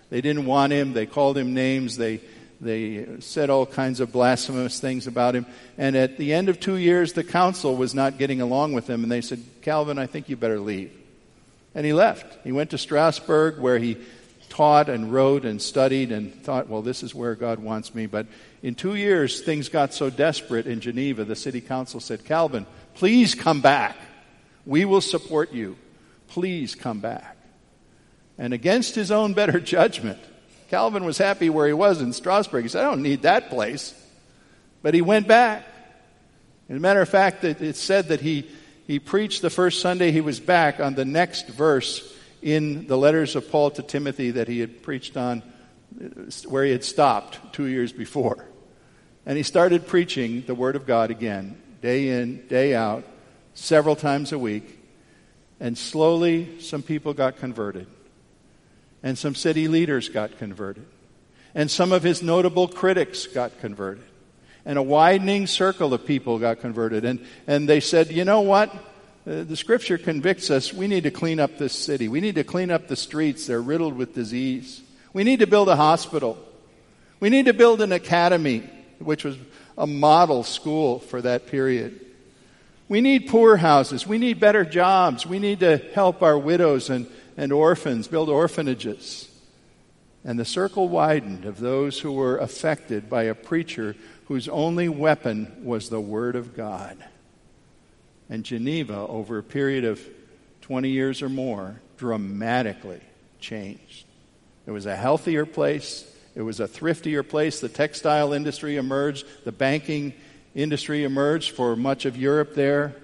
They 0.09 0.21
didn't 0.21 0.45
want 0.45 0.73
him. 0.73 0.93
They 0.93 1.05
called 1.05 1.37
him 1.37 1.53
names. 1.53 1.97
They, 1.97 2.21
they 2.59 3.19
said 3.19 3.49
all 3.49 3.65
kinds 3.65 3.99
of 3.99 4.11
blasphemous 4.11 4.79
things 4.79 5.05
about 5.05 5.35
him. 5.35 5.45
And 5.77 5.95
at 5.95 6.17
the 6.17 6.33
end 6.33 6.49
of 6.49 6.59
two 6.59 6.77
years, 6.77 7.13
the 7.13 7.23
council 7.23 7.75
was 7.75 7.93
not 7.93 8.17
getting 8.17 8.41
along 8.41 8.73
with 8.73 8.89
him. 8.89 9.03
And 9.03 9.11
they 9.11 9.21
said, 9.21 9.43
Calvin, 9.61 9.99
I 9.99 10.07
think 10.07 10.27
you 10.29 10.35
better 10.37 10.59
leave. 10.59 10.91
And 11.75 11.85
he 11.85 11.93
left. 11.93 12.43
He 12.43 12.51
went 12.51 12.71
to 12.71 12.77
Strasbourg, 12.77 13.59
where 13.59 13.77
he 13.77 13.97
taught 14.49 14.89
and 14.89 15.13
wrote 15.13 15.45
and 15.45 15.61
studied 15.61 16.11
and 16.11 16.33
thought, 16.43 16.67
well, 16.67 16.81
this 16.81 17.03
is 17.03 17.13
where 17.13 17.35
God 17.35 17.59
wants 17.59 17.93
me. 17.93 18.07
But 18.07 18.25
in 18.63 18.73
two 18.73 18.95
years, 18.95 19.41
things 19.41 19.69
got 19.69 19.93
so 19.93 20.09
desperate 20.09 20.65
in 20.65 20.79
Geneva, 20.79 21.25
the 21.25 21.35
city 21.35 21.61
council 21.61 21.99
said, 21.99 22.25
Calvin, 22.25 22.65
please 22.95 23.35
come 23.35 23.61
back. 23.61 23.95
We 24.67 24.83
will 24.83 25.01
support 25.01 25.53
you. 25.53 25.77
Please 26.27 26.75
come 26.75 26.99
back. 26.99 27.37
And 28.37 28.53
against 28.53 28.95
his 28.95 29.11
own 29.11 29.33
better 29.33 29.59
judgment, 29.75 30.19
Calvin 30.69 31.05
was 31.05 31.17
happy 31.17 31.49
where 31.49 31.65
he 31.65 31.73
was 31.73 32.01
in 32.01 32.11
Strasbourg. 32.11 32.63
He 32.63 32.69
said, 32.69 32.83
I 32.83 32.89
don't 32.89 33.01
need 33.01 33.21
that 33.21 33.49
place. 33.49 33.95
But 34.83 34.93
he 34.93 35.01
went 35.01 35.25
back. 35.25 35.65
As 36.69 36.75
a 36.75 36.79
matter 36.81 37.01
of 37.01 37.07
fact, 37.07 37.45
it 37.45 37.77
said 37.77 38.09
that 38.09 38.19
he, 38.19 38.49
he 38.85 38.99
preached 38.99 39.41
the 39.41 39.49
first 39.49 39.81
Sunday 39.81 40.11
he 40.11 40.19
was 40.19 40.41
back 40.41 40.81
on 40.81 40.95
the 40.95 41.05
next 41.05 41.47
verse 41.47 42.13
in 42.41 42.87
the 42.87 42.97
letters 42.97 43.37
of 43.37 43.49
Paul 43.49 43.71
to 43.71 43.81
Timothy 43.81 44.31
that 44.31 44.49
he 44.49 44.59
had 44.59 44.83
preached 44.83 45.15
on 45.15 45.41
uh, 45.99 46.29
where 46.49 46.65
he 46.65 46.71
had 46.71 46.83
stopped 46.83 47.53
two 47.53 47.67
years 47.67 47.93
before. 47.93 48.45
And 49.25 49.37
he 49.37 49.43
started 49.43 49.87
preaching 49.87 50.43
the 50.45 50.55
Word 50.55 50.75
of 50.75 50.85
God 50.85 51.09
again, 51.09 51.57
day 51.81 52.09
in, 52.09 52.45
day 52.47 52.75
out, 52.75 53.05
several 53.57 53.95
times 53.95 54.31
a 54.31 54.39
week. 54.39 54.79
And 55.59 55.77
slowly, 55.77 56.59
some 56.59 56.83
people 56.83 57.13
got 57.13 57.37
converted. 57.37 57.87
And 59.03 59.17
some 59.17 59.35
city 59.35 59.67
leaders 59.67 60.09
got 60.09 60.37
converted. 60.37 60.85
And 61.55 61.69
some 61.69 61.91
of 61.91 62.03
his 62.03 62.21
notable 62.21 62.67
critics 62.67 63.25
got 63.25 63.59
converted. 63.59 64.03
And 64.65 64.77
a 64.77 64.83
widening 64.83 65.47
circle 65.47 65.93
of 65.93 66.05
people 66.05 66.39
got 66.39 66.59
converted. 66.59 67.05
And, 67.05 67.25
and 67.47 67.67
they 67.67 67.79
said, 67.79 68.11
you 68.11 68.25
know 68.25 68.41
what? 68.41 68.69
Uh, 69.25 69.43
the 69.43 69.55
scripture 69.55 69.97
convicts 69.97 70.51
us 70.51 70.73
we 70.73 70.87
need 70.87 71.03
to 71.03 71.11
clean 71.11 71.39
up 71.39 71.57
this 71.57 71.73
city. 71.73 72.07
We 72.07 72.21
need 72.21 72.35
to 72.35 72.43
clean 72.43 72.69
up 72.69 72.87
the 72.87 72.95
streets. 72.95 73.47
They're 73.47 73.61
riddled 73.61 73.95
with 73.95 74.13
disease. 74.13 74.81
We 75.13 75.23
need 75.23 75.39
to 75.39 75.47
build 75.47 75.69
a 75.69 75.75
hospital. 75.75 76.37
We 77.19 77.29
need 77.29 77.45
to 77.47 77.53
build 77.53 77.81
an 77.81 77.91
academy, 77.91 78.59
which 78.99 79.23
was 79.23 79.37
a 79.77 79.87
model 79.87 80.43
school 80.43 80.99
for 80.99 81.21
that 81.21 81.47
period. 81.47 82.06
We 82.89 83.01
need 83.01 83.27
poor 83.27 83.57
houses. 83.57 84.07
We 84.07 84.17
need 84.17 84.39
better 84.39 84.63
jobs. 84.63 85.25
We 85.25 85.39
need 85.39 85.59
to 85.59 85.77
help 85.77 86.21
our 86.21 86.37
widows 86.37 86.89
and, 86.89 87.07
and 87.35 87.51
orphans, 87.51 88.07
build 88.07 88.29
orphanages. 88.29 89.29
And 90.23 90.39
the 90.39 90.45
circle 90.45 90.87
widened 90.87 91.45
of 91.45 91.59
those 91.59 91.99
who 91.99 92.13
were 92.13 92.37
affected 92.37 93.09
by 93.09 93.23
a 93.23 93.35
preacher 93.35 93.95
whose 94.25 94.47
only 94.47 94.89
weapon 94.89 95.63
was 95.63 95.89
the 95.89 96.01
Word 96.01 96.35
of 96.35 96.55
God 96.55 96.97
and 98.29 98.43
Geneva, 98.43 98.95
over 99.07 99.37
a 99.37 99.43
period 99.43 99.85
of 99.85 100.01
20 100.61 100.89
years 100.89 101.21
or 101.21 101.29
more, 101.29 101.79
dramatically 101.97 102.99
changed. 103.39 104.05
It 104.65 104.71
was 104.71 104.85
a 104.85 104.95
healthier 104.95 105.45
place. 105.45 106.13
It 106.35 106.41
was 106.41 106.59
a 106.59 106.67
thriftier 106.67 107.27
place. 107.27 107.61
The 107.61 107.69
textile 107.69 108.33
industry 108.33 108.75
emerged. 108.75 109.25
The 109.45 109.51
banking 109.51 110.13
industry 110.57 111.03
emerged 111.03 111.51
for 111.51 111.75
much 111.75 112.05
of 112.05 112.17
Europe 112.17 112.55
there. 112.55 112.95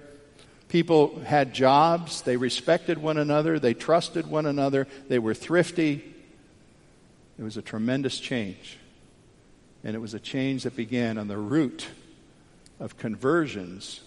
People 0.68 1.20
had 1.20 1.54
jobs. 1.54 2.22
They 2.22 2.36
respected 2.36 2.98
one 2.98 3.16
another. 3.16 3.60
They 3.60 3.74
trusted 3.74 4.26
one 4.26 4.44
another. 4.44 4.88
They 5.08 5.20
were 5.20 5.34
thrifty. 5.34 6.04
It 7.38 7.42
was 7.42 7.56
a 7.56 7.62
tremendous 7.62 8.18
change. 8.18 8.76
And 9.84 9.94
it 9.94 10.00
was 10.00 10.14
a 10.14 10.20
change 10.20 10.64
that 10.64 10.74
began 10.74 11.16
on 11.16 11.28
the 11.28 11.38
root 11.38 11.86
of 12.80 12.98
conversions 12.98 14.00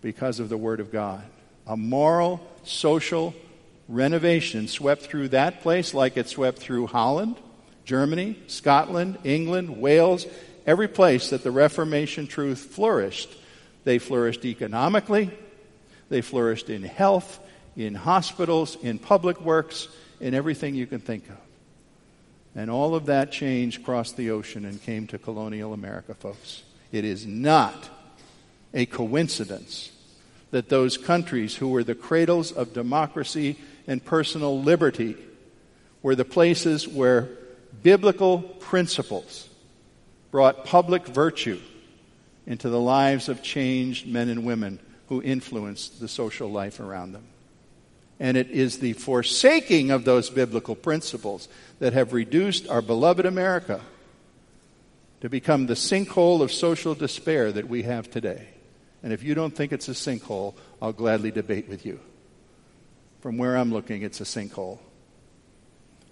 because 0.00 0.40
of 0.40 0.48
the 0.48 0.56
Word 0.56 0.80
of 0.80 0.90
God. 0.90 1.22
A 1.66 1.76
moral, 1.76 2.40
social 2.64 3.34
renovation 3.88 4.68
swept 4.68 5.02
through 5.02 5.28
that 5.28 5.60
place 5.60 5.92
like 5.92 6.16
it 6.16 6.28
swept 6.28 6.58
through 6.58 6.86
Holland, 6.86 7.36
Germany, 7.84 8.38
Scotland, 8.46 9.18
England, 9.22 9.80
Wales, 9.80 10.26
every 10.68 10.86
place 10.86 11.30
that 11.30 11.42
the 11.42 11.50
Reformation 11.50 12.26
truth 12.26 12.58
flourished. 12.58 13.34
They 13.84 13.98
flourished 13.98 14.44
economically, 14.44 15.30
they 16.10 16.20
flourished 16.20 16.68
in 16.68 16.82
health, 16.82 17.40
in 17.74 17.94
hospitals, 17.94 18.76
in 18.82 18.98
public 18.98 19.40
works, 19.40 19.88
in 20.20 20.34
everything 20.34 20.74
you 20.74 20.86
can 20.86 21.00
think 21.00 21.26
of. 21.30 21.38
And 22.54 22.70
all 22.70 22.94
of 22.94 23.06
that 23.06 23.32
change 23.32 23.82
crossed 23.82 24.18
the 24.18 24.30
ocean 24.30 24.66
and 24.66 24.82
came 24.82 25.06
to 25.06 25.18
colonial 25.18 25.72
America, 25.72 26.12
folks. 26.12 26.64
It 26.92 27.06
is 27.06 27.26
not 27.26 27.88
a 28.74 28.84
coincidence 28.84 29.90
that 30.50 30.68
those 30.68 30.98
countries 30.98 31.56
who 31.56 31.68
were 31.68 31.84
the 31.84 31.94
cradles 31.94 32.52
of 32.52 32.74
democracy 32.74 33.56
and 33.86 34.04
personal 34.04 34.60
liberty 34.60 35.16
were 36.02 36.14
the 36.14 36.26
places 36.26 36.86
where 36.86 37.30
biblical 37.82 38.40
principles 38.40 39.47
brought 40.30 40.64
public 40.64 41.06
virtue 41.06 41.60
into 42.46 42.68
the 42.68 42.80
lives 42.80 43.28
of 43.28 43.42
changed 43.42 44.06
men 44.06 44.28
and 44.28 44.44
women 44.44 44.78
who 45.08 45.22
influenced 45.22 46.00
the 46.00 46.08
social 46.08 46.50
life 46.50 46.80
around 46.80 47.12
them. 47.12 47.24
And 48.20 48.36
it 48.36 48.50
is 48.50 48.78
the 48.78 48.94
forsaking 48.94 49.90
of 49.90 50.04
those 50.04 50.28
biblical 50.28 50.74
principles 50.74 51.48
that 51.78 51.92
have 51.92 52.12
reduced 52.12 52.68
our 52.68 52.82
beloved 52.82 53.24
America 53.24 53.80
to 55.20 55.28
become 55.28 55.66
the 55.66 55.74
sinkhole 55.74 56.42
of 56.42 56.52
social 56.52 56.94
despair 56.94 57.52
that 57.52 57.68
we 57.68 57.82
have 57.82 58.10
today. 58.10 58.48
And 59.02 59.12
if 59.12 59.22
you 59.22 59.34
don't 59.34 59.54
think 59.54 59.72
it's 59.72 59.88
a 59.88 59.92
sinkhole, 59.92 60.54
I'll 60.82 60.92
gladly 60.92 61.30
debate 61.30 61.68
with 61.68 61.86
you. 61.86 62.00
From 63.20 63.38
where 63.38 63.56
I'm 63.56 63.72
looking, 63.72 64.02
it's 64.02 64.20
a 64.20 64.24
sinkhole. 64.24 64.78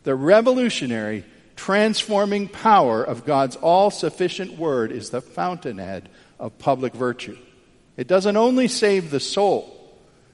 The 0.04 0.14
revolutionary, 0.14 1.24
transforming 1.56 2.48
power 2.48 3.02
of 3.02 3.24
God's 3.24 3.56
all 3.56 3.90
sufficient 3.90 4.58
word 4.58 4.92
is 4.92 5.10
the 5.10 5.20
fountainhead 5.20 6.08
of 6.38 6.58
public 6.58 6.94
virtue. 6.94 7.36
It 7.96 8.06
doesn't 8.06 8.36
only 8.36 8.68
save 8.68 9.10
the 9.10 9.20
soul, 9.20 9.72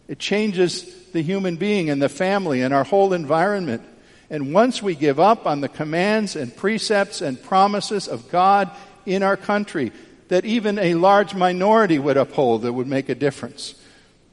it 0.09 0.19
changes 0.19 0.85
the 1.13 1.23
human 1.23 1.57
being 1.57 1.91
and 1.91 2.03
the 2.03 2.09
family 2.09 2.63
and 2.63 2.75
our 2.75 2.85
whole 2.85 3.13
environment. 3.13 3.83
And 4.31 4.55
once 4.55 4.83
we 4.83 4.95
give 4.95 5.21
up 5.21 5.47
on 5.47 5.61
the 5.61 5.69
commands 5.69 6.37
and 6.37 6.57
precepts 6.57 7.21
and 7.21 7.41
promises 7.43 8.09
of 8.09 8.31
God 8.31 8.71
in 9.05 9.23
our 9.23 9.37
country, 9.37 9.93
that 10.29 10.47
even 10.47 10.79
a 10.79 10.95
large 10.95 11.35
minority 11.35 11.99
would 11.99 12.17
uphold 12.17 12.63
that 12.63 12.73
would 12.73 12.87
make 12.87 13.11
a 13.11 13.15
difference. 13.15 13.75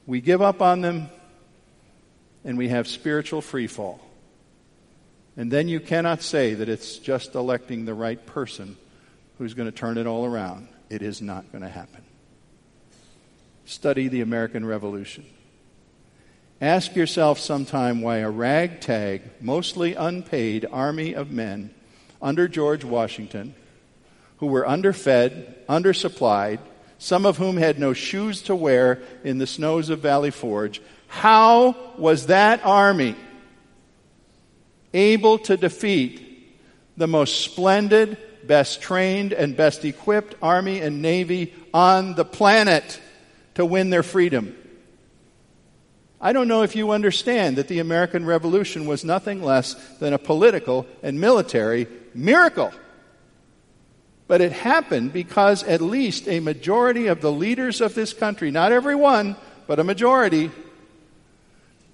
We 0.07 0.21
give 0.21 0.41
up 0.41 0.61
on 0.61 0.79
them 0.79 1.09
and 2.45 2.57
we 2.57 2.69
have 2.69 2.87
spiritual 2.87 3.41
freefall. 3.41 3.99
And 5.39 5.49
then 5.49 5.69
you 5.69 5.79
cannot 5.79 6.21
say 6.21 6.53
that 6.53 6.67
it's 6.67 6.97
just 6.97 7.33
electing 7.33 7.85
the 7.85 7.93
right 7.93 8.23
person 8.25 8.75
who's 9.37 9.53
going 9.53 9.71
to 9.71 9.77
turn 9.77 9.97
it 9.97 10.05
all 10.05 10.25
around. 10.25 10.67
It 10.89 11.01
is 11.01 11.21
not 11.21 11.49
going 11.53 11.61
to 11.61 11.69
happen. 11.69 12.03
Study 13.63 14.09
the 14.09 14.19
American 14.19 14.65
Revolution. 14.65 15.25
Ask 16.59 16.93
yourself 16.93 17.39
sometime 17.39 18.01
why 18.01 18.17
a 18.17 18.29
ragtag, 18.29 19.21
mostly 19.39 19.93
unpaid 19.93 20.65
army 20.69 21.13
of 21.13 21.31
men 21.31 21.73
under 22.21 22.49
George 22.49 22.83
Washington 22.83 23.55
who 24.39 24.47
were 24.47 24.67
underfed, 24.67 25.65
undersupplied, 25.69 26.59
some 26.97 27.25
of 27.25 27.37
whom 27.37 27.55
had 27.55 27.79
no 27.79 27.93
shoes 27.93 28.41
to 28.41 28.55
wear 28.57 29.01
in 29.23 29.37
the 29.37 29.47
snows 29.47 29.89
of 29.89 30.01
Valley 30.01 30.31
Forge. 30.31 30.81
How 31.07 31.77
was 31.97 32.25
that 32.25 32.65
army 32.65 33.15
able 34.93 35.39
to 35.39 35.57
defeat 35.57 36.25
the 36.97 37.07
most 37.07 37.41
splendid, 37.41 38.17
best 38.45 38.81
trained, 38.81 39.33
and 39.33 39.55
best 39.55 39.85
equipped 39.85 40.35
army 40.41 40.79
and 40.79 41.01
navy 41.01 41.53
on 41.73 42.15
the 42.15 42.25
planet 42.25 42.99
to 43.55 43.65
win 43.65 43.89
their 43.89 44.03
freedom? 44.03 44.55
I 46.21 46.33
don't 46.33 46.49
know 46.49 46.63
if 46.63 46.75
you 46.75 46.91
understand 46.91 47.57
that 47.57 47.69
the 47.69 47.79
American 47.79 48.25
Revolution 48.25 48.85
was 48.85 49.05
nothing 49.05 49.41
less 49.41 49.75
than 49.99 50.11
a 50.11 50.17
political 50.17 50.85
and 51.01 51.19
military 51.19 51.87
miracle. 52.13 52.73
But 54.27 54.41
it 54.41 54.51
happened 54.51 55.13
because 55.13 55.63
at 55.63 55.81
least 55.81 56.27
a 56.27 56.41
majority 56.41 57.07
of 57.07 57.21
the 57.21 57.31
leaders 57.31 57.79
of 57.79 57.95
this 57.95 58.13
country, 58.13 58.51
not 58.51 58.71
everyone, 58.71 59.37
but 59.65 59.79
a 59.79 59.83
majority, 59.83 60.51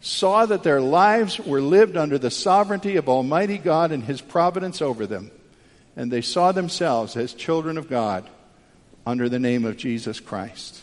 saw 0.06 0.45
that 0.45 0.62
their 0.62 0.82
lives 0.82 1.39
were 1.39 1.62
lived 1.62 1.97
under 1.97 2.20
the 2.20 2.30
sovereignty 2.30 2.95
of 2.95 3.10
Almighty 3.10 3.58
God 3.58 3.91
and 3.91 4.03
His 4.03 4.22
providence 4.22 4.80
over 4.80 5.08
them. 5.08 5.32
And 5.95 6.12
they 6.12 6.22
saw 6.22 6.51
themselves 6.51 7.18
as 7.18 7.34
children 7.34 7.76
of 7.76 7.89
God 7.89 8.30
under 9.03 9.30
the 9.30 9.39
name 9.39 9.66
of 9.66 9.78
Jesus 9.78 10.20
Christ. 10.20 10.80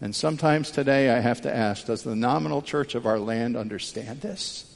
And 0.00 0.16
sometimes 0.16 0.70
today 0.70 1.10
I 1.10 1.20
have 1.20 1.42
to 1.42 1.54
ask 1.54 1.84
does 1.84 2.02
the 2.02 2.16
nominal 2.16 2.62
church 2.62 2.94
of 2.94 3.04
our 3.04 3.18
land 3.18 3.58
understand 3.58 4.22
this? 4.22 4.74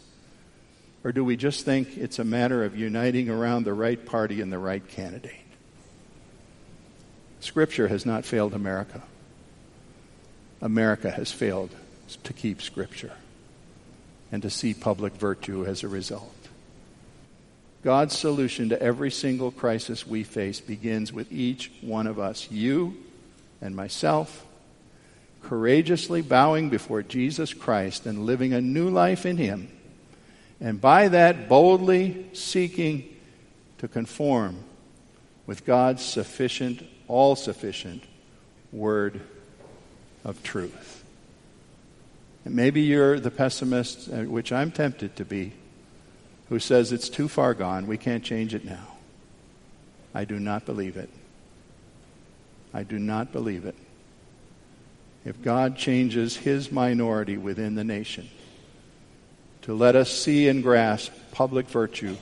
Or 1.03 1.11
do 1.11 1.25
we 1.25 1.37
just 1.37 1.65
think 1.65 1.97
it's 1.97 2.19
a 2.19 2.25
matter 2.25 2.65
of 2.65 2.77
uniting 2.77 3.31
around 3.31 3.65
the 3.65 3.73
right 3.73 4.05
party 4.05 4.43
and 4.43 4.53
the 4.53 4.59
right 4.59 4.87
candidate? 4.87 5.33
Scripture 7.41 7.89
has 7.89 8.05
not 8.05 8.27
failed 8.27 8.53
America. 8.53 9.03
America 10.61 11.11
has 11.11 11.33
failed 11.33 11.71
to 12.25 12.35
keep 12.35 12.61
Scripture 12.61 13.13
and 14.31 14.43
to 14.43 14.51
see 14.51 14.75
public 14.75 15.15
virtue 15.15 15.65
as 15.65 15.83
a 15.83 15.89
result. 15.89 16.35
God's 17.85 18.17
solution 18.17 18.69
to 18.71 18.83
every 18.83 19.11
single 19.11 19.51
crisis 19.51 20.07
we 20.07 20.25
face 20.25 20.61
begins 20.61 21.13
with 21.13 21.31
each 21.33 21.71
one 21.81 22.07
of 22.07 22.19
us, 22.19 22.51
you 22.51 22.97
and 23.61 23.75
myself, 23.75 24.45
courageously 25.43 26.21
bowing 26.21 26.69
before 26.69 27.03
Jesus 27.03 27.55
Christ 27.55 28.05
and 28.05 28.27
living 28.27 28.53
a 28.53 28.61
new 28.61 28.91
life 28.91 29.25
in 29.25 29.37
Him, 29.37 29.69
and 30.61 30.81
by 30.81 31.09
that 31.09 31.49
boldly 31.49 32.27
seeking 32.33 33.05
to 33.79 33.89
conform 33.89 34.57
with 35.47 35.65
God's 35.65 36.05
sufficient, 36.05 36.83
all 37.07 37.37
sufficient 37.37 38.03
word 38.73 39.21
of 40.25 40.43
truth. 40.43 40.98
And 42.49 42.57
maybe 42.57 42.81
you're 42.81 43.21
the 43.21 43.31
pessimist, 43.31 44.09
uh, 44.09 44.23
which 44.23 44.53
I'm 44.53 44.71
tempted 44.71 45.17
to 45.17 45.25
be, 45.27 45.53
who 46.49 46.59
says 46.59 46.93
it's 46.93 47.11
too 47.11 47.29
far 47.29 47.53
gone, 47.53 47.87
we 47.87 47.99
can't 47.99 48.25
change 48.25 48.55
it 48.55 48.65
now. 48.65 48.97
I 50.15 50.25
do 50.25 50.41
not 50.41 50.65
believe 50.65 50.97
it. 50.97 51.11
I 52.73 52.85
do 52.85 52.99
not 52.99 53.33
believe 53.33 53.67
it. 53.67 53.75
If 55.27 55.43
God 55.43 55.77
changes 55.77 56.39
his 56.39 56.73
minority 56.73 57.37
within 57.37 57.75
the 57.75 57.85
nation 57.85 58.31
to 59.61 59.75
let 59.75 59.95
us 59.95 60.11
see 60.11 60.49
and 60.49 60.63
grasp 60.63 61.13
public 61.33 61.69
virtue 61.69 62.17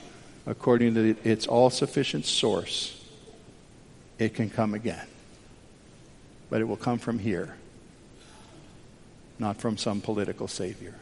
according 0.45 0.95
to 0.95 1.15
its 1.23 1.47
all 1.47 1.69
sufficient 1.69 2.25
source, 2.25 3.01
it 4.19 4.33
can 4.33 4.49
come 4.49 4.73
again. 4.73 5.07
But 6.49 6.59
it 6.59 6.65
will 6.65 6.75
come 6.75 6.99
from 6.99 7.17
here, 7.17 7.55
not 9.39 9.57
from 9.57 9.77
some 9.77 10.01
political 10.01 10.47
savior. 10.47 10.95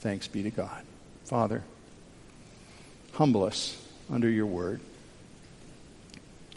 Thanks 0.00 0.28
be 0.28 0.42
to 0.42 0.50
God. 0.50 0.82
Father, 1.24 1.62
humble 3.12 3.44
us 3.44 3.80
under 4.10 4.28
your 4.28 4.46
word. 4.46 4.80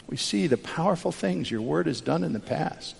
We 0.08 0.16
see 0.16 0.46
the 0.46 0.56
powerful 0.56 1.12
things 1.12 1.50
your 1.50 1.62
word 1.62 1.86
has 1.86 2.00
done 2.00 2.24
in 2.24 2.32
the 2.32 2.40
past. 2.40 2.96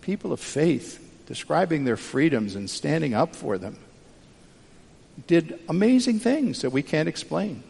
People 0.00 0.32
of 0.32 0.40
faith 0.40 0.98
describing 1.26 1.84
their 1.84 1.96
freedoms 1.96 2.54
and 2.54 2.68
standing 2.68 3.14
up 3.14 3.34
for 3.36 3.58
them 3.58 3.78
did 5.26 5.58
amazing 5.68 6.18
things 6.18 6.62
that 6.62 6.70
we 6.70 6.82
can't 6.82 7.08
explain. 7.08 7.62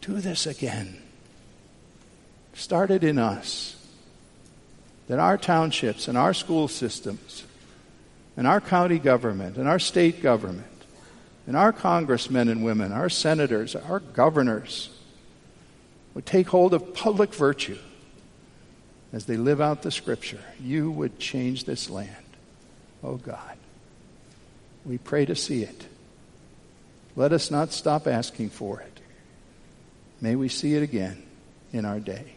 Do 0.00 0.20
this 0.20 0.46
again. 0.46 1.00
Start 2.54 2.90
it 2.90 3.02
in 3.02 3.18
us. 3.18 3.76
That 5.08 5.18
our 5.18 5.36
townships 5.36 6.08
and 6.08 6.16
our 6.16 6.32
school 6.32 6.68
systems 6.68 7.44
and 8.36 8.46
our 8.46 8.60
county 8.60 8.98
government 8.98 9.56
and 9.56 9.68
our 9.68 9.78
state 9.78 10.22
government 10.22 10.66
and 11.46 11.56
our 11.56 11.72
congressmen 11.72 12.48
and 12.48 12.64
women, 12.64 12.92
our 12.92 13.10
senators, 13.10 13.76
our 13.76 14.00
governors 14.00 14.90
would 16.14 16.24
take 16.24 16.48
hold 16.48 16.72
of 16.72 16.94
public 16.94 17.34
virtue 17.34 17.78
as 19.12 19.26
they 19.26 19.36
live 19.36 19.60
out 19.60 19.82
the 19.82 19.90
scripture. 19.90 20.40
You 20.60 20.90
would 20.90 21.18
change 21.18 21.64
this 21.64 21.90
land. 21.90 22.10
Oh 23.02 23.16
God. 23.16 23.56
We 24.84 24.98
pray 24.98 25.24
to 25.26 25.36
see 25.36 25.62
it. 25.62 25.86
Let 27.16 27.32
us 27.32 27.50
not 27.50 27.72
stop 27.72 28.06
asking 28.06 28.50
for 28.50 28.80
it. 28.80 29.00
May 30.20 30.36
we 30.36 30.48
see 30.48 30.74
it 30.74 30.82
again 30.82 31.22
in 31.72 31.84
our 31.84 32.00
day. 32.00 32.33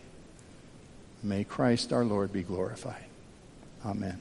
May 1.27 1.43
Christ 1.43 1.91
our 1.91 2.05
Lord 2.05 2.31
be 2.31 2.41
glorified. 2.41 3.03
Amen. 3.85 4.19